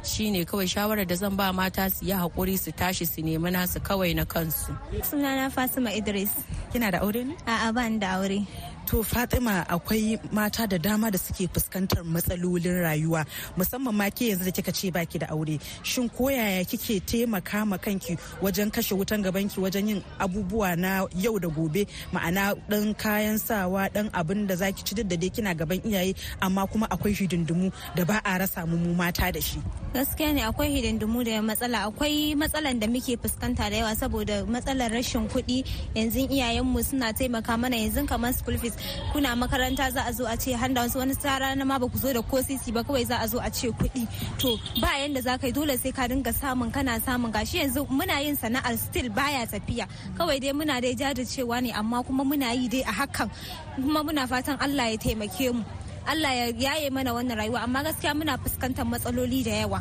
Shine 0.04 0.46
kawai 0.46 0.68
shawarar 0.68 1.08
da 1.08 1.16
zan 1.16 1.36
ba 1.36 1.54
mata 1.54 1.90
su 1.90 2.06
yi 2.06 2.14
haƙuri 2.14 2.58
su 2.58 2.72
tashi 2.72 3.06
su 3.06 3.22
nemi 3.22 3.52
nasu 3.52 3.80
kawai 3.80 4.16
na 4.16 4.26
kansu. 4.26 4.76
Sunana 5.02 5.52
fatima 5.52 5.92
idris. 5.92 6.32
Kina 6.72 6.92
da 6.92 7.00
aure 7.00 7.26
ne? 7.26 7.36
A'a 7.48 7.74
ban 7.74 8.00
da 8.00 8.18
aure. 8.18 8.46
To 8.92 9.04
Fatima 9.04 9.64
akwai 9.70 10.20
mata 10.34 10.68
da 10.68 10.78
dama 10.78 11.10
da 11.10 11.18
suke 11.18 11.48
fuskantar 11.48 12.04
matsalolin 12.04 12.84
rayuwa 12.84 13.24
musamman 13.56 13.96
ma 13.96 14.10
ke 14.12 14.28
yanzu 14.36 14.44
da 14.44 14.52
kika 14.52 14.74
ce 14.76 14.92
baki 14.92 15.18
da 15.20 15.28
aure. 15.32 15.58
Shin 15.82 16.10
ko 16.10 16.28
yaya 16.28 16.66
kike 16.66 17.00
taimaka 17.00 17.66
ma 17.66 17.78
kanki 17.78 18.18
wajen 18.44 18.70
kashe 18.70 18.92
wutan 18.94 19.24
gabanki 19.24 19.62
wajen 19.64 19.88
yin 19.88 20.04
abubuwa 20.20 20.76
na 20.78 21.08
yau 21.16 21.40
da 21.40 21.48
gobe 21.48 21.88
ma'ana 22.12 22.52
dan 22.68 22.94
kayan 22.94 23.40
sawa 23.40 23.88
dan 23.94 24.10
abin 24.12 24.46
da 24.46 24.56
zaki 24.60 24.84
ci 24.84 24.94
da 24.96 25.04
dai 25.04 25.30
kina 25.30 25.56
gaban 25.56 25.80
iyaye 25.88 26.14
amma 26.42 26.68
kuma 26.68 26.86
akwai 26.92 27.16
hidindimu 27.16 27.72
da 27.96 28.04
ba 28.04 28.20
a 28.26 28.40
rasa 28.40 28.68
mu 28.68 28.76
mata 28.94 29.32
da 29.32 29.40
shi. 29.40 29.64
gaskiya 29.94 30.34
ne 30.36 30.42
akwai 30.44 30.68
hidindimu 30.72 31.24
da 31.24 31.40
matsala 31.42 31.88
akwai 31.88 32.36
matsalan 32.36 32.80
da 32.80 32.88
muke 32.88 33.16
fuskanta 33.20 33.70
da 33.72 33.76
yawa 33.78 33.96
saboda 33.96 34.44
matsalar 34.48 34.92
rashin 34.92 35.28
kuɗi 35.32 35.64
yanzu 35.96 36.28
iyayenmu 36.32 36.80
suna 36.84 37.14
taimaka 37.14 37.58
mana 37.60 37.76
yanzu 37.76 38.08
kamar 38.08 38.34
school 38.34 38.58
fees 38.58 38.76
kuna 39.12 39.36
makaranta 39.36 39.92
za 39.92 40.02
a 40.08 40.12
zo 40.14 40.26
a 40.26 40.36
ce 40.38 40.52
handa 40.54 40.82
wasu 40.82 40.98
wani 41.00 41.16
tsara 41.16 41.56
na 41.56 41.66
ma 41.66 41.78
ba 41.80 41.88
ku 41.88 41.98
zo 41.98 42.14
da 42.14 42.22
ko 42.22 42.38
sisi 42.42 42.72
ba 42.74 42.84
kawai 42.84 43.06
za 43.06 43.18
a 43.22 43.28
zo 43.28 43.40
a 43.40 43.50
ce 43.50 43.68
kuɗi. 43.70 44.08
To 44.40 44.58
ba 44.82 45.00
yanda 45.02 45.22
za 45.22 45.38
ka 45.38 45.48
yi 45.48 45.54
dole 45.54 45.78
sai 45.78 45.92
ka 45.92 46.08
dinga 46.08 46.34
samun 46.34 46.72
kana 46.72 47.00
samun. 47.00 47.32
Gashi 47.32 47.58
yanzu 47.62 47.86
muna 47.90 48.20
yin 48.24 48.36
sana'ar 48.36 48.78
still 48.78 49.10
baya 49.10 49.46
tafiya. 49.48 49.86
Kawai 50.18 50.40
dai 50.42 50.52
muna 50.54 50.82
dai 50.82 50.94
jajircewa 50.96 51.62
ne 51.62 51.72
amma 51.72 52.04
kuma 52.04 52.24
muna 52.24 52.54
yi 52.60 52.68
dai 52.68 52.82
a 52.82 52.92
hakan. 53.00 53.30
Kuma 53.76 54.04
muna 54.04 54.28
fatan 54.28 54.58
Allah 54.60 54.92
ya 54.92 54.98
taimake 54.98 55.54
mu. 55.54 55.64
Allah 56.08 56.34
ya 56.34 56.46
yaye 56.58 56.90
mana 56.90 57.14
wannan 57.14 57.38
rayuwa 57.38 57.62
amma 57.62 57.84
gaskiya 57.86 58.14
muna 58.18 58.38
fuskantar 58.42 58.86
matsaloli 58.90 59.44
da 59.46 59.52
yawa. 59.62 59.80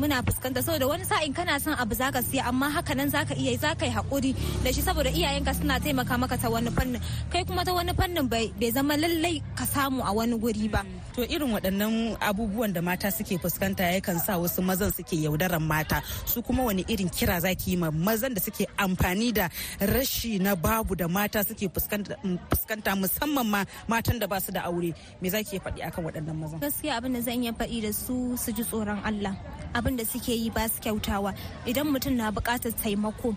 Muna 0.00 0.22
fuskanta. 0.26 0.60
Saboda 0.64 0.86
wani 0.88 1.04
sa'in 1.04 1.32
kana 1.36 1.60
son 1.60 1.74
abu 1.82 1.94
zaka 1.94 2.20
siya 2.24 2.48
amma 2.48 2.70
haka 2.70 2.94
nan 2.96 3.10
zaka 3.10 3.34
iya 3.36 3.52
zaka 3.64 3.84
yi 3.86 3.92
haƙuri 3.92 4.32
da 4.64 4.72
shi 4.72 4.80
saboda 4.82 5.10
iyayenka 5.12 5.52
suna 5.54 5.76
taimaka 5.80 6.14
maka 6.18 6.36
ta 6.40 6.48
wani 6.48 6.70
fannin. 6.70 7.00
Kai 7.32 7.44
kuma 7.44 7.64
ta 7.64 7.72
wani 7.74 7.92
fannin 7.92 8.26
bai 8.28 8.48
zama 8.72 8.96
lallai 8.96 9.42
ka 9.58 9.64
samu 9.64 10.00
a 10.02 10.12
wani 10.12 10.36
guri 10.38 10.66
ba. 10.72 10.80
To 11.14 11.20
irin 11.28 11.52
waɗannan 11.54 12.16
abubuwan 12.28 12.72
da 12.72 12.80
mata 12.80 13.10
suke 13.12 13.36
fuskanta 13.42 13.84
yakan 13.94 14.18
sa 14.24 14.38
wasu 14.42 14.60
mazan 14.62 14.92
suke 14.96 15.16
yaudaran 15.24 15.60
mata. 15.62 16.02
Su 16.24 16.42
kuma 16.42 16.62
wani 16.64 16.82
irin 16.88 17.10
kira 17.10 17.36
zaki 17.44 17.70
yi 17.72 17.76
ma 17.76 17.90
mazan 17.90 18.32
da 18.34 18.40
suke 18.40 18.64
amfani 18.78 19.28
da 19.34 19.48
rashi 19.80 20.40
na 20.40 20.54
babu 20.54 20.94
da 20.96 21.06
mata 21.08 21.44
suke 21.44 21.68
fuskanta 21.68 22.92
musamman 23.00 23.46
ma 23.52 23.60
matan 23.88 24.18
da 24.18 24.26
ba 24.26 24.40
su 24.40 24.50
da 24.52 24.62
aure? 24.68 24.94
Me 25.20 25.28
zaki 25.28 25.58
faɗi 25.64 25.80
akan 25.88 26.04
waɗannan 26.06 26.36
mazan? 26.40 26.58
Gaskiya 26.64 26.96
abin 26.98 27.12
da 27.14 27.20
zan 27.20 27.42
iya 27.42 27.52
faɗi 27.52 27.82
da 27.82 27.92
su 27.92 28.36
su 28.42 28.52
ji 28.52 28.62
tsoron 28.64 29.00
Allah. 29.04 29.34
Abin 29.74 29.89
da 29.96 30.04
suke 30.04 30.28
yi 30.32 30.50
ba 30.50 30.68
su 30.68 30.80
kyautawa 30.80 31.34
idan 31.66 31.86
mutum 31.92 32.16
na 32.16 32.30
buƙatar 32.30 32.72
taimako. 32.74 33.36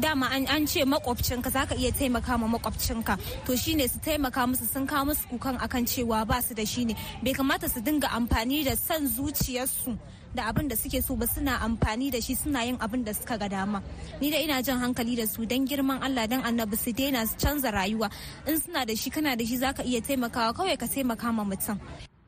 Dama 0.00 0.26
an 0.32 0.66
ce 0.66 0.84
makwabcinka 0.88 1.50
za 1.52 1.66
ka 1.68 1.74
iya 1.74 1.92
taimaka 1.92 2.38
ma 2.40 2.46
makwabcinka 2.48 3.18
to 3.44 3.54
shine 3.56 3.86
su 3.88 3.98
taimaka 4.00 4.46
musu 4.48 4.64
sun 4.64 4.86
kawo 4.86 5.04
musu 5.12 5.28
kukan 5.28 5.58
akan 5.60 5.84
cewa 5.84 6.26
ba 6.26 6.40
su 6.40 6.54
da 6.54 6.64
shi 6.64 6.86
ne. 6.86 6.94
Bai 7.22 7.32
kamata 7.34 7.68
su 7.68 7.80
dinga 7.80 8.08
amfani 8.08 8.64
da 8.64 8.74
son 8.74 9.04
zuciyarsu 9.06 9.98
da 10.34 10.44
abin 10.48 10.68
da 10.70 10.76
suke 10.76 11.02
so 11.04 11.14
ba 11.14 11.26
suna 11.26 11.58
amfani 11.60 12.10
da 12.10 12.20
shi 12.22 12.34
suna 12.34 12.64
yin 12.64 12.78
abin 12.78 13.04
da 13.04 13.12
suka 13.12 13.36
ga 13.36 13.48
dama. 13.48 13.82
Ni 14.18 14.30
da 14.30 14.38
ina 14.40 14.62
jan 14.62 14.78
hankali 14.80 15.14
da 15.14 15.26
su 15.26 15.44
don 15.44 15.66
girman 15.66 16.00
Allah 16.02 16.26
don 16.26 16.40
annabi 16.40 16.76
su 16.78 16.90
daina 16.92 17.26
su 17.26 17.36
canza 17.36 17.68
rayuwa. 17.70 18.08
In 18.48 18.58
suna 18.58 18.86
da 18.86 18.94
shi 18.96 19.10
kana 19.10 19.36
da 19.36 19.44
shi 19.44 19.58
zaka 19.58 19.84
iya 19.84 20.00
taimakawa 20.00 20.54
kawai 20.56 20.78
ka 20.80 20.86
taimaka 20.88 21.28
ma 21.36 21.44
mutum. 21.44 21.76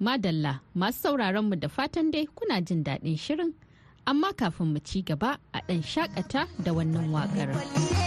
Madalla 0.01 0.61
masu 0.77 1.01
sauraron 1.01 1.49
mu 1.49 1.57
da 1.57 1.69
fatan 1.69 2.11
dai 2.13 2.27
kuna 2.37 2.61
jin 2.61 2.85
daɗin 2.85 3.17
shirin. 3.17 3.55
Amma 4.07 4.33
kafin 4.33 4.67
mu 4.73 4.79
ci 4.81 5.03
gaba 5.03 5.39
a 5.53 5.61
ɗan 5.67 5.83
shakata 5.83 6.47
da 6.65 6.73
wannan 6.73 7.11
waƙar. 7.11 8.04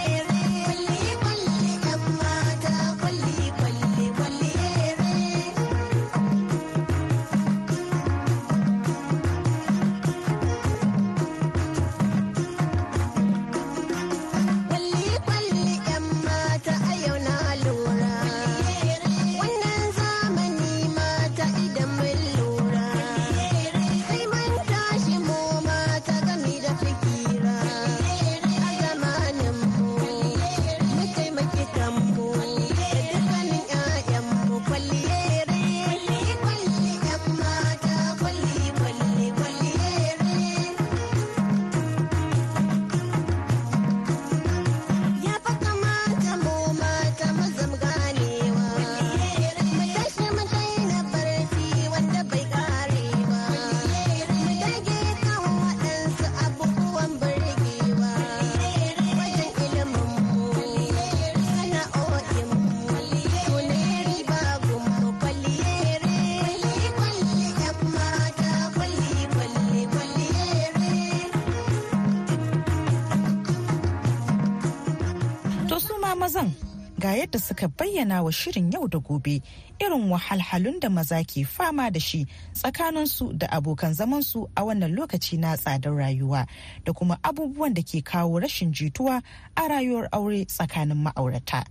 Yadda 77.18 77.40
suka 77.40 77.68
bayyana 77.68 78.24
wa 78.24 78.32
shirin 78.32 78.72
yau 78.74 78.88
da 78.88 79.00
gobe 79.00 79.42
irin 79.80 80.10
wahalhalun 80.12 80.80
da 80.80 80.90
maza 80.90 81.24
ke 81.24 81.46
fama 81.46 81.92
da 81.92 82.00
shi 82.00 82.26
tsakaninsu 82.54 83.34
da 83.38 83.48
abokan 83.52 83.94
zamansu 83.94 84.50
a 84.56 84.62
wannan 84.64 84.96
lokaci 84.96 85.38
na 85.38 85.58
tsadar 85.58 85.94
rayuwa 85.94 86.46
da 86.86 86.94
kuma 86.94 87.18
abubuwan 87.24 87.74
da 87.74 87.82
ke 87.82 88.02
kawo 88.02 88.40
rashin 88.40 88.72
jituwa 88.72 89.22
a 89.56 89.62
rayuwar 89.68 90.08
aure 90.12 90.46
tsakanin 90.46 90.98
ma'aurata. 91.04 91.66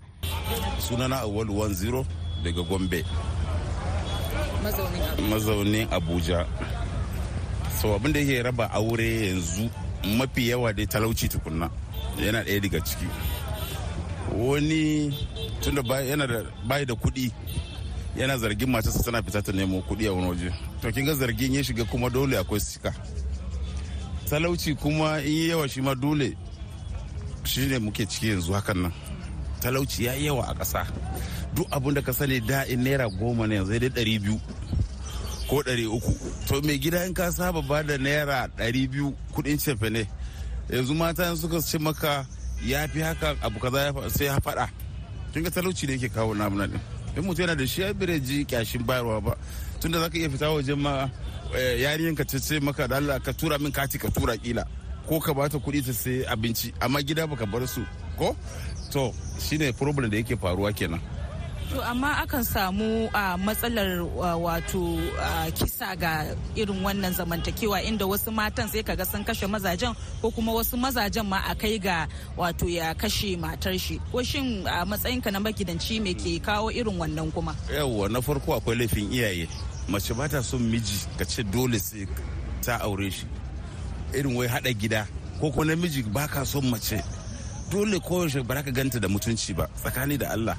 sunana 0.79 1.21
awal 1.21 1.47
10 1.47 2.05
daga 2.45 2.63
gombe. 2.63 3.05
Mazaunin 5.31 5.89
abuja. 5.91 6.47
So 7.83 7.95
abin 7.95 8.13
da 8.13 8.21
yake 8.21 8.43
raba 8.43 8.71
aure 8.71 9.27
yanzu 9.27 9.71
mafi 10.19 10.49
yawa 10.49 10.73
dai 10.73 10.87
talauci 10.87 11.29
tukunna 11.29 11.71
yana 12.19 12.43
ɗaya 12.45 12.61
daga 12.61 12.81
ciki. 12.81 13.07
Wani 14.37 15.15
tunda 15.61 15.83
yana 16.03 16.27
da 16.27 16.43
bayi 16.69 16.85
da 16.87 16.95
kuɗi 16.95 17.33
yana 18.17 18.39
zargin 18.39 18.71
matarsa 18.71 19.03
tana 19.05 19.23
fita 19.23 19.43
ta 19.43 19.53
nemo 19.53 19.81
kuɗi 19.83 20.07
a 20.09 20.13
wani 20.13 20.29
waje. 20.29 20.53
To 20.83 20.91
kin 20.93 21.05
ga 21.05 21.15
zargin 21.15 21.55
ya 21.55 21.63
shiga 21.63 21.85
kuma 21.85 22.11
dole 22.11 22.37
akwai 22.39 22.61
sika. 22.61 22.93
Talauci 24.31 24.75
kuma 24.75 25.19
in 25.21 25.33
yi 25.33 25.49
yawa 25.49 25.69
shi 25.69 25.81
ma 25.81 25.95
dole 25.95 26.37
shi 27.45 27.67
ne 27.67 27.79
muke 27.79 28.07
ciki 28.07 28.29
yanzu 28.29 28.53
hakan 28.53 28.83
nan. 28.83 28.93
Talauci 29.61 30.05
ya 30.05 30.13
yawa 30.15 30.45
a 30.49 30.55
ƙasa. 30.55 30.87
Duk 31.55 31.69
abin 31.71 31.95
da 31.95 32.01
ka 32.03 32.13
sani 32.13 32.41
da 32.41 32.63
in 32.65 32.81
naira 32.85 33.09
goma 33.19 33.47
ne 33.47 33.57
yanzu 33.57 33.79
dai 33.79 33.89
ɗari 33.89 34.19
biyu 34.23 34.41
ko 35.49 35.63
ɗari 35.63 35.87
uku. 35.87 36.13
To 36.49 36.63
mai 36.63 36.79
gida 36.79 37.05
in 37.07 37.15
ka 37.15 37.31
saba 37.31 37.63
ba 37.63 37.83
da 37.83 37.97
naira 37.99 38.49
ɗari 38.57 38.89
biyu 38.91 39.15
kuɗin 39.35 39.59
cefe 39.61 39.91
ne. 39.91 40.09
Yanzu 40.71 40.95
mata 40.95 41.37
suka 41.37 41.61
ce 41.61 41.79
maka 41.79 42.27
ya 42.65 42.87
fi 42.89 43.01
haka 43.01 43.37
abu 43.43 43.59
kaza 43.61 43.93
sai 44.11 44.25
ya 44.27 44.39
faɗa. 44.41 44.69
Tun 45.33 45.43
ga 45.43 45.51
talauci 45.51 45.87
ne 45.87 45.93
yake 45.93 46.09
kawo 46.09 46.35
namuna 46.35 46.67
ɗin 46.67 46.81
in 47.17 47.23
mutum 47.25 47.41
yana 47.47 47.55
da 47.57 47.67
shi 47.67 47.81
ya 47.81 47.93
bire 47.95 48.21
ji 48.21 48.45
kyashin 48.45 48.83
bayarwa 48.85 49.21
ba. 49.21 49.37
Tunda 49.81 49.99
zaka 50.01 50.19
iya 50.19 50.29
fita 50.29 50.51
wajen 50.51 50.77
ma 50.79 51.09
yarinyan 51.55 52.15
ka 52.17 52.25
ce 52.25 52.61
maka 52.61 52.87
da 52.89 52.97
Allah 52.97 53.21
ka 53.21 53.33
tura 53.33 53.59
min 53.59 53.73
kati 53.73 53.99
ka 53.99 54.09
tura 54.11 54.37
kila. 54.37 54.65
Ko 55.09 55.21
ka 55.21 55.33
bata 55.33 55.57
kuɗi 55.59 55.81
ta 55.87 55.93
sai 55.93 56.25
abinci 56.29 56.73
amma 56.81 57.01
gida 57.03 57.27
baka 57.27 57.47
bar 57.47 57.67
su 57.67 57.81
ko? 58.19 58.37
To 58.93 59.13
shine 59.41 59.73
problem 59.73 60.11
da 60.11 60.17
yake 60.17 60.37
faruwa 60.37 60.73
kenan. 60.77 61.01
To 61.75 61.83
amma 61.83 62.23
akan 62.23 62.45
samu 62.47 63.11
a 63.11 63.35
matsalar 63.37 63.99
wato 64.39 65.03
kisa 65.59 65.97
ga 65.99 66.31
irin 66.55 66.79
wannan 66.85 67.11
zamantakewa 67.13 67.83
inda 67.83 68.07
wasu 68.07 68.31
matan 68.31 68.69
sai 68.71 68.83
kaga 68.87 69.05
sun 69.05 69.25
kashe 69.27 69.47
mazajen 69.51 69.91
ko 70.23 70.31
kuma 70.31 70.53
wasu 70.55 70.77
mazajen 70.79 71.27
ma 71.27 71.43
a 71.43 71.55
kai 71.59 71.79
ga 71.83 72.07
wato 72.39 72.71
ya 72.71 72.95
kashe 72.95 73.35
matar 73.37 73.75
shi. 73.79 73.99
Ko 74.13 74.23
shin 74.23 74.63
a 74.67 74.87
matsayinka 74.87 75.33
na 75.33 75.41
magidanci 75.43 75.99
me 76.01 76.15
ke 76.15 76.39
kawo 76.39 76.71
irin 76.71 76.95
wannan 77.03 77.33
kuma? 77.35 77.53
Yawwa 77.75 78.09
na 78.11 78.21
farko 78.23 78.55
akwai 78.55 78.77
laifin 78.79 79.11
iyaye. 79.11 79.49
Mace 79.91 80.15
ba 80.15 80.29
ta 80.29 80.43
son 80.43 80.63
miji 80.71 81.03
ka 81.19 81.25
ce 81.25 81.43
dole 81.43 81.79
sai 81.83 82.07
ta 82.63 82.79
aure 82.87 83.11
shi. 83.11 83.27
Irin 84.15 84.37
wai 84.39 84.47
hada 84.47 84.71
gida 84.73 85.03
ko 85.41 85.51
ko 85.51 85.65
namiji 85.67 86.07
ba 86.15 86.29
ka 86.31 86.45
son 86.47 86.71
mace. 86.71 87.03
Dole 87.75 87.99
koyaushe 87.99 88.47
ba 88.47 88.63
ka 88.63 88.71
ganta 88.71 89.01
da 89.03 89.09
mutunci 89.11 89.51
ba 89.53 89.67
tsakani 89.83 90.15
da 90.17 90.31
Allah. 90.31 90.55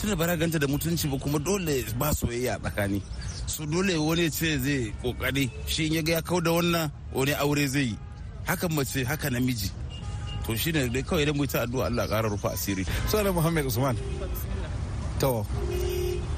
Tunda 0.00 0.16
ba 0.16 0.36
ganta 0.36 0.58
da 0.58 0.66
mutunci 0.66 1.08
ba 1.10 1.18
kuma 1.18 1.38
dole 1.38 1.84
ba 1.98 2.08
soyayya 2.14 2.58
tsakani. 2.58 3.02
Su 3.46 3.66
dole 3.66 3.96
wani 3.96 4.30
ce 4.30 4.56
zai 4.58 4.94
ƙoƙari 5.02 5.50
shi 5.66 5.86
in 5.86 5.92
ya 5.92 6.02
ga 6.02 6.12
ya 6.12 6.22
kau 6.22 6.40
da 6.40 6.50
wannan 6.50 6.90
wani 7.12 7.32
aure 7.34 7.66
zai 7.68 7.82
yi. 7.92 7.98
Hakan 8.46 8.72
mace 8.74 9.04
haka 9.04 9.28
namiji. 9.30 9.70
To 10.46 10.56
shi 10.56 10.72
ne 10.72 10.88
dai 10.88 11.02
kawai 11.02 11.22
idan 11.26 11.36
mu 11.36 11.46
ta 11.46 11.66
addu'a 11.66 11.84
Allah 11.86 12.08
ƙara 12.08 12.30
rufa 12.30 12.48
asiri. 12.48 12.86
Sunan 13.10 13.34
Muhammad 13.34 13.66
Usman. 13.66 13.96
To 15.20 15.44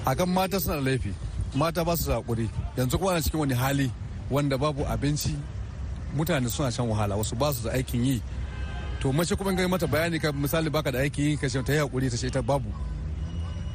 akan 0.06 0.28
mata 0.34 0.58
suna 0.58 0.82
da 0.82 0.90
laifi. 0.90 1.14
Mata 1.54 1.84
ba 1.84 1.96
su 1.96 2.08
da 2.10 2.18
haƙuri 2.20 2.50
yanzu 2.76 2.98
kuma 2.98 3.12
ana 3.12 3.20
cikin 3.22 3.38
wani 3.38 3.54
hali 3.54 3.92
wanda 4.28 4.58
babu 4.58 4.82
abinci 4.84 5.36
mutane 6.16 6.50
suna 6.50 6.72
shan 6.72 6.88
wahala 6.88 7.14
wasu 7.14 7.38
ba 7.38 7.52
su 7.52 7.62
da 7.68 7.76
aikin 7.78 8.04
yi. 8.04 8.22
To 9.00 9.12
mace 9.12 9.36
kuma 9.36 9.52
ga 9.54 9.68
mata 9.68 9.86
bayani 9.86 10.20
ka 10.20 10.32
misali 10.32 10.68
baka 10.72 10.90
da 10.90 10.98
aikin 10.98 11.24
yi 11.30 11.36
ka 11.36 11.46
ce 11.48 11.62
ta 11.62 11.72
yi 11.72 11.78
haƙuri 11.78 12.10
ta 12.10 12.16
ce 12.16 12.26
ita 12.26 12.42
babu. 12.42 12.66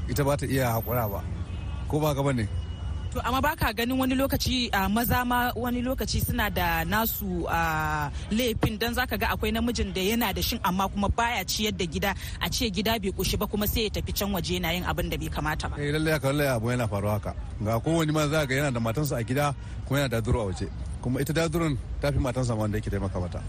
Ita 0.09 0.23
ba 0.23 0.37
ta 0.37 0.45
iya 0.45 0.71
haƙura 0.73 1.09
ba. 1.09 1.21
Ko 1.87 1.99
ba 1.99 2.13
gaba 2.13 2.33
ne? 2.33 2.47
To 3.17 3.25
amma 3.25 3.41
baka 3.41 3.73
ganin 3.73 3.97
wani 3.97 4.15
lokaci 4.15 4.69
a 4.73 4.89
maza 4.89 5.23
ma 5.25 5.51
wani 5.55 5.81
lokaci 5.81 6.19
suna 6.25 6.49
da 6.51 6.83
nasu 6.85 7.47
a 7.49 8.11
laifin 8.31 8.77
dan 8.77 8.93
zaka 8.93 9.17
ga 9.17 9.27
akwai 9.33 9.51
namijin 9.51 9.93
da 9.93 10.01
yana 10.01 10.33
da 10.35 10.41
shin 10.41 10.59
amma 10.63 10.87
kuma 10.89 11.07
baya 11.09 11.43
ciyar 11.45 11.71
da 11.77 11.85
gida. 11.85 12.13
A 12.41 12.49
ce 12.49 12.69
gida 12.69 12.99
bai 12.99 13.11
kushi 13.11 13.35
ba 13.39 13.47
kuma 13.47 13.65
sai 13.65 13.83
ya 13.83 13.89
tafi 13.89 14.11
can 14.17 14.29
waje 14.33 14.59
yana 14.59 14.73
yin 14.75 14.83
abin 14.83 15.09
da 15.09 15.17
bai 15.17 15.29
kamata 15.35 15.65
ba. 15.71 15.75
Eh 15.81 15.91
lalle 15.93 16.11
haka 16.11 16.27
lalle 16.33 16.47
abu 16.55 16.67
yana 16.69 16.85
faruwa 16.87 17.13
haka. 17.17 17.31
Ga 17.65 17.79
kowane 17.79 18.11
ma 18.11 18.27
za 18.27 18.45
ga 18.45 18.53
yana 18.55 18.71
da 18.75 18.79
matansa 18.79 19.15
a 19.17 19.23
gida 19.23 19.55
kuma 19.87 19.99
yana 19.99 20.09
da 20.09 20.19
duro 20.21 20.41
a 20.41 20.45
waje. 20.51 20.67
Kuma 21.01 21.21
ita 21.21 21.33
dadurin 21.33 21.77
ta 22.01 22.11
fi 22.11 22.19
matansa 22.19 22.53
ma 22.55 22.61
wanda 22.67 22.77
yake 22.77 22.89
taimaka 22.91 23.19
mata. 23.19 23.41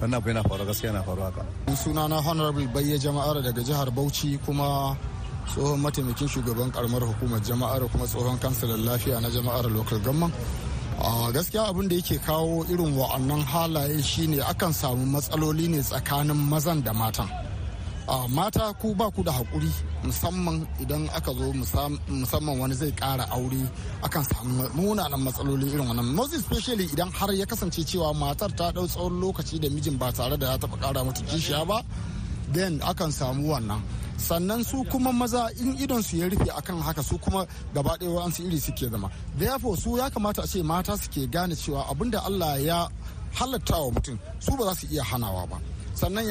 Wannan 0.00 0.16
abu 0.18 0.28
yana 0.30 0.42
faruwa 0.42 0.66
gaskiya 0.66 0.88
yana 0.92 1.02
faruwa 1.04 1.26
haka. 1.30 1.44
Sunana 1.76 2.16
honorable 2.24 2.66
bayya 2.74 2.96
jama'ar 2.98 3.42
daga 3.44 3.62
jihar 3.62 3.90
bauchi 3.92 4.38
kuma 4.44 4.96
tsohon 5.50 5.80
mataimakin 5.80 6.28
shugaban 6.28 6.70
karamar 6.74 7.02
hukumar 7.02 7.40
jama'ar 7.48 7.82
kuma 7.92 8.06
tsohon 8.06 8.38
kansilan 8.42 8.80
lafiya 8.86 9.20
na 9.20 9.28
jama'ar 9.30 9.64
local 9.76 9.98
government. 9.98 10.34
A 10.98 11.32
gaskiya 11.32 11.66
abin 11.70 11.88
da 11.88 11.94
yake 11.96 12.18
kawo 12.26 12.64
irin 12.72 12.94
wa'annan 12.96 13.42
halaye 13.52 14.02
shine 14.02 14.38
akan 14.40 14.72
samu 14.72 15.04
matsaloli 15.14 15.66
ne 15.68 15.80
tsakanin 15.82 16.36
mazan 16.50 16.80
da 16.84 16.92
matan. 16.92 17.28
Mata 18.36 18.72
ku 18.80 18.94
ba 18.94 19.10
ku 19.10 19.22
da 19.22 19.32
haƙuri 19.32 19.70
musamman 20.04 20.66
idan 20.80 21.08
aka 21.16 21.32
zo 21.32 21.52
musamman 22.08 22.58
wani 22.58 22.74
zai 22.74 22.92
ƙara 22.92 23.24
aure 23.30 23.62
akan 24.02 24.24
samu 24.24 24.68
munanan 24.76 25.20
matsaloli 25.22 25.66
irin 25.72 25.86
wannan. 25.88 26.14
Most 26.14 26.34
especially 26.34 26.86
idan 26.86 27.10
har 27.12 27.32
ya 27.32 27.46
kasance 27.46 27.82
cewa 27.84 28.12
matar 28.14 28.50
ta 28.56 28.70
ɗau 28.72 28.86
tsawon 28.86 29.20
lokaci 29.20 29.60
da 29.60 29.68
mijin 29.68 29.98
ba 29.98 30.12
tare 30.12 30.36
da 30.36 30.52
ya 30.52 30.56
taɓa 30.58 30.76
ƙara 30.80 31.04
mata 31.04 31.22
kishiya 31.22 31.66
ba 31.66 31.82
then 32.52 32.80
akan 32.80 33.10
samu 33.12 33.48
wannan. 33.54 33.80
Sannan 34.22 34.62
su 34.64 34.84
kuma 34.90 35.12
maza 35.12 35.48
in 35.60 35.76
idon 35.78 36.02
su 36.02 36.16
ya 36.16 36.28
rufe 36.28 36.50
akan 36.50 36.80
haka 36.82 37.02
su 37.02 37.18
kuma 37.18 37.46
gaba 37.74 37.96
ɗaya 37.98 38.10
wa'ansu 38.14 38.42
iri 38.46 38.58
suke 38.60 38.88
zama. 38.90 39.10
Therefore 39.38 39.76
su 39.76 39.96
ya 39.98 40.08
kamata 40.10 40.42
a 40.42 40.46
ce 40.46 40.62
mata 40.62 40.96
suke 40.96 41.26
gane 41.30 41.54
cewa 41.54 41.86
abin 41.90 42.10
da 42.10 42.20
Allah 42.24 42.56
ya 42.62 42.88
halatta 43.34 43.76
wa 43.82 43.90
mutum 43.90 44.18
su 44.38 44.56
ba 44.56 44.64
za 44.64 44.74
su 44.74 44.86
iya 44.92 45.02
hanawa 45.04 45.46
ba. 45.50 45.58
Sannan 45.94 46.24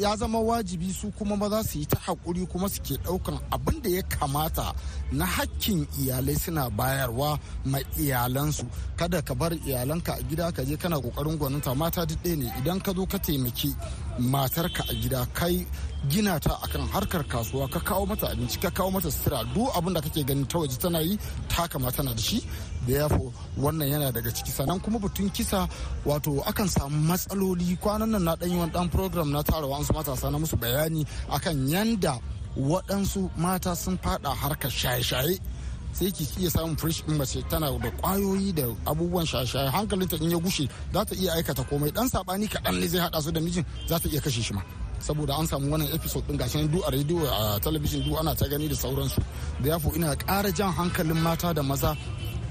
ya 0.00 0.16
zama 0.16 0.38
wajibi 0.40 0.92
su 0.92 1.10
kuma 1.18 1.36
maza 1.36 1.62
su 1.64 1.78
yi 1.78 1.86
ta 1.86 1.98
haƙuri 2.06 2.46
kuma 2.48 2.68
suke 2.68 2.94
ɗaukan 3.04 3.38
abin 3.50 3.82
da 3.82 3.90
ya 3.90 4.02
kamata 4.02 4.72
na 5.12 5.26
hakkin 5.26 5.86
iyalai 6.00 6.36
suna 6.38 6.70
bayarwa 6.70 7.38
ma 7.64 7.78
iyalansu. 7.98 8.64
Kada 8.96 9.20
ka 9.22 9.34
bar 9.34 9.52
iyalanka 9.52 10.12
a 10.14 10.22
gida 10.22 10.52
ka 10.52 10.62
je 10.64 10.76
kana 10.76 10.96
ƙoƙarin 11.00 11.38
gwaninta. 11.38 11.74
Mata 11.76 12.06
duk 12.06 12.22
ɗaya 12.22 12.36
ne. 12.38 12.52
Idan 12.58 12.80
ka 12.82 12.92
zo 12.92 13.04
ka 13.06 13.18
taimaki 13.18 13.74
matarka 14.18 14.82
a 14.88 14.94
gida 14.94 15.26
kai 15.34 15.66
gina 16.10 16.34
ta 16.40 16.58
akan 16.66 16.88
harkar 16.90 17.22
kasuwa 17.30 17.70
ka 17.70 17.78
kawo 17.80 18.06
mata 18.06 18.26
abinci 18.26 18.58
ka 18.58 18.70
kawo 18.70 18.90
mata 18.90 19.06
sutura 19.10 19.44
duk 19.54 19.70
abin 19.76 19.94
da 19.94 20.00
kake 20.02 20.24
ganin 20.26 20.46
ta 20.50 20.58
waje 20.58 20.76
tana 20.78 20.98
yi 21.00 21.14
ta 21.48 21.68
kama 21.68 21.92
tana 21.92 22.10
da 22.14 22.20
shi. 22.20 22.42
Da 22.86 22.92
yafo 23.06 23.32
wannan 23.56 23.86
yana 23.88 24.10
daga 24.12 24.30
ciki. 24.34 24.50
Sannan 24.50 24.80
kuma 24.82 24.98
batun 24.98 25.30
kisa 25.30 25.68
wato 26.04 26.42
akan 26.42 26.68
samu 26.68 26.98
matsaloli. 27.08 27.78
Kwanan 27.78 28.10
nan 28.10 28.24
na 28.24 28.34
ɗanyi 28.34 28.56
wani 28.58 28.72
ɗan 28.72 28.90
program 28.90 29.30
na 29.30 29.42
tara 29.42 29.66
wasu 29.66 29.92
matasa 29.94 30.30
na 30.30 30.38
musu 30.38 30.56
bayani 30.56 31.06
akan 31.30 31.68
yanda 31.70 32.18
waɗansu 32.58 33.30
mata 33.36 33.76
sun 33.76 33.96
fada 34.02 34.30
harkar 34.34 34.70
shaye-shaye. 34.70 35.38
Sai 35.92 36.10
ki 36.10 36.24
iya 36.40 36.50
samun 36.50 36.76
fresh 36.80 37.04
in 37.06 37.14
mace 37.16 37.38
tana 37.48 37.70
da 37.78 37.90
ƙwayoyi 38.02 38.52
da 38.54 38.64
abubuwan 38.90 39.22
shaye-shaye. 39.26 39.70
Hankalinta 39.70 40.20
in 40.20 40.30
ya 40.30 40.38
gushe 40.38 40.66
za 40.92 41.04
ta 41.04 41.14
iya 41.14 41.32
aikata 41.38 41.62
komai. 41.70 41.92
Dan 41.94 42.08
saɓani 42.10 42.48
kaɗan 42.50 42.80
ne 42.80 42.86
zai 42.88 43.00
haɗa 43.06 43.22
su 43.22 43.30
da 43.30 43.40
mijin 43.40 43.64
za 43.86 43.98
ta 44.00 44.08
iya 44.08 44.20
kashe 44.20 44.42
shi 44.42 44.52
ma. 44.54 44.62
Saboda 45.02 45.34
an 45.38 45.46
samu 45.46 45.70
wannan 45.72 45.92
episode 45.94 46.26
din 46.28 46.38
gashi 46.38 46.68
duk 46.70 46.84
a 46.86 46.90
rediyo 46.90 47.26
a 47.26 47.58
talabijin 47.60 48.04
duk 48.06 48.18
ana 48.20 48.34
ta 48.34 48.46
gani 48.48 48.68
da 48.68 48.74
sauransu 48.74 49.20
da 49.62 49.70
yafo 49.70 49.92
ina 49.96 50.14
ƙara 50.16 50.50
jan 50.54 50.72
hankalin 50.72 51.20
mata 51.22 51.52
da 51.54 51.62
maza 51.62 51.96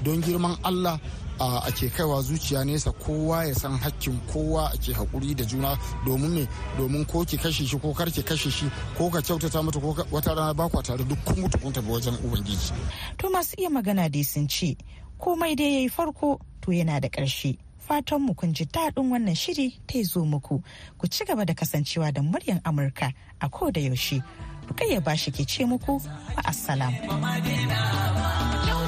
don 0.04 0.22
girman 0.22 0.58
Allah 0.64 1.00
a 1.40 1.72
ke 1.72 1.90
kaiwa 1.90 2.22
zuciya 2.22 2.64
nesa 2.66 2.92
kowa 2.92 3.46
ya 3.46 3.54
san 3.56 3.78
hakkin 3.78 4.20
kowa 4.34 4.70
ake 4.74 4.94
haƙuri 4.94 5.36
da 5.36 5.44
juna 5.46 5.78
domin 6.06 6.30
me 6.34 6.48
domin 6.78 7.06
ko 7.08 7.26
ki 7.26 7.38
kashe 7.38 7.66
shi 7.66 7.80
ko 7.80 7.94
kar 7.94 8.10
ki 8.12 8.22
kashe 8.22 8.52
shi 8.52 8.70
ko 8.98 9.10
ka 9.10 9.22
kyautata 9.22 9.64
mata 9.64 9.80
ko 9.80 9.96
wata 10.12 10.36
rana 10.36 10.54
ba 10.54 10.70
kwa 10.70 10.84
tare 10.84 11.04
duk 11.04 11.18
kun 11.26 11.72
tafi 11.74 11.88
wajen 11.90 12.14
ubangiji. 12.26 12.74
To 13.18 13.30
masu 13.30 13.56
iya 13.58 13.70
magana 13.70 14.10
dai 14.12 14.22
sun 14.24 14.48
ce 14.48 14.76
komai 15.20 15.56
dai 15.56 15.82
yayi 15.82 15.90
farko 15.90 16.40
to 16.62 16.72
yana 16.72 17.00
da 17.02 17.08
ƙarshe. 17.10 17.58
Fatan 17.92 18.22
mu 18.24 18.34
kun 18.34 18.54
ji 18.56 18.64
daɗin 18.66 19.12
wannan 19.12 19.36
shiri 19.36 19.76
ta 19.88 20.00
zo 20.04 20.24
muku 20.24 20.64
ku 20.98 21.08
ci 21.12 21.26
gaba 21.26 21.44
da 21.46 21.54
kasancewa 21.54 22.12
da 22.14 22.22
muryar 22.22 22.62
Amurka 22.64 23.12
a 23.42 23.50
ko 23.50 23.70
da 23.70 23.82
yaushe. 23.82 24.24
Rukayya 24.68 25.04
bashi 25.04 25.30
ke 25.32 25.44
ce 25.44 25.66
muku 25.68 26.00
ma'assalam. 26.00 26.94
su 28.64 28.81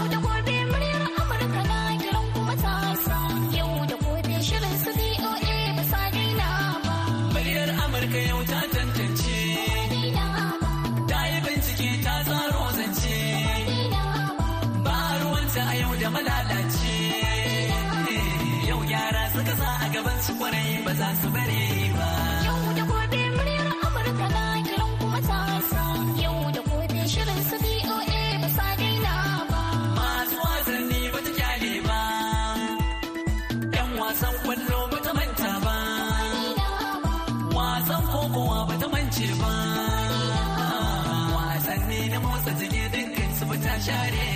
ba. 43.86 43.94
Wasanni 43.94 44.33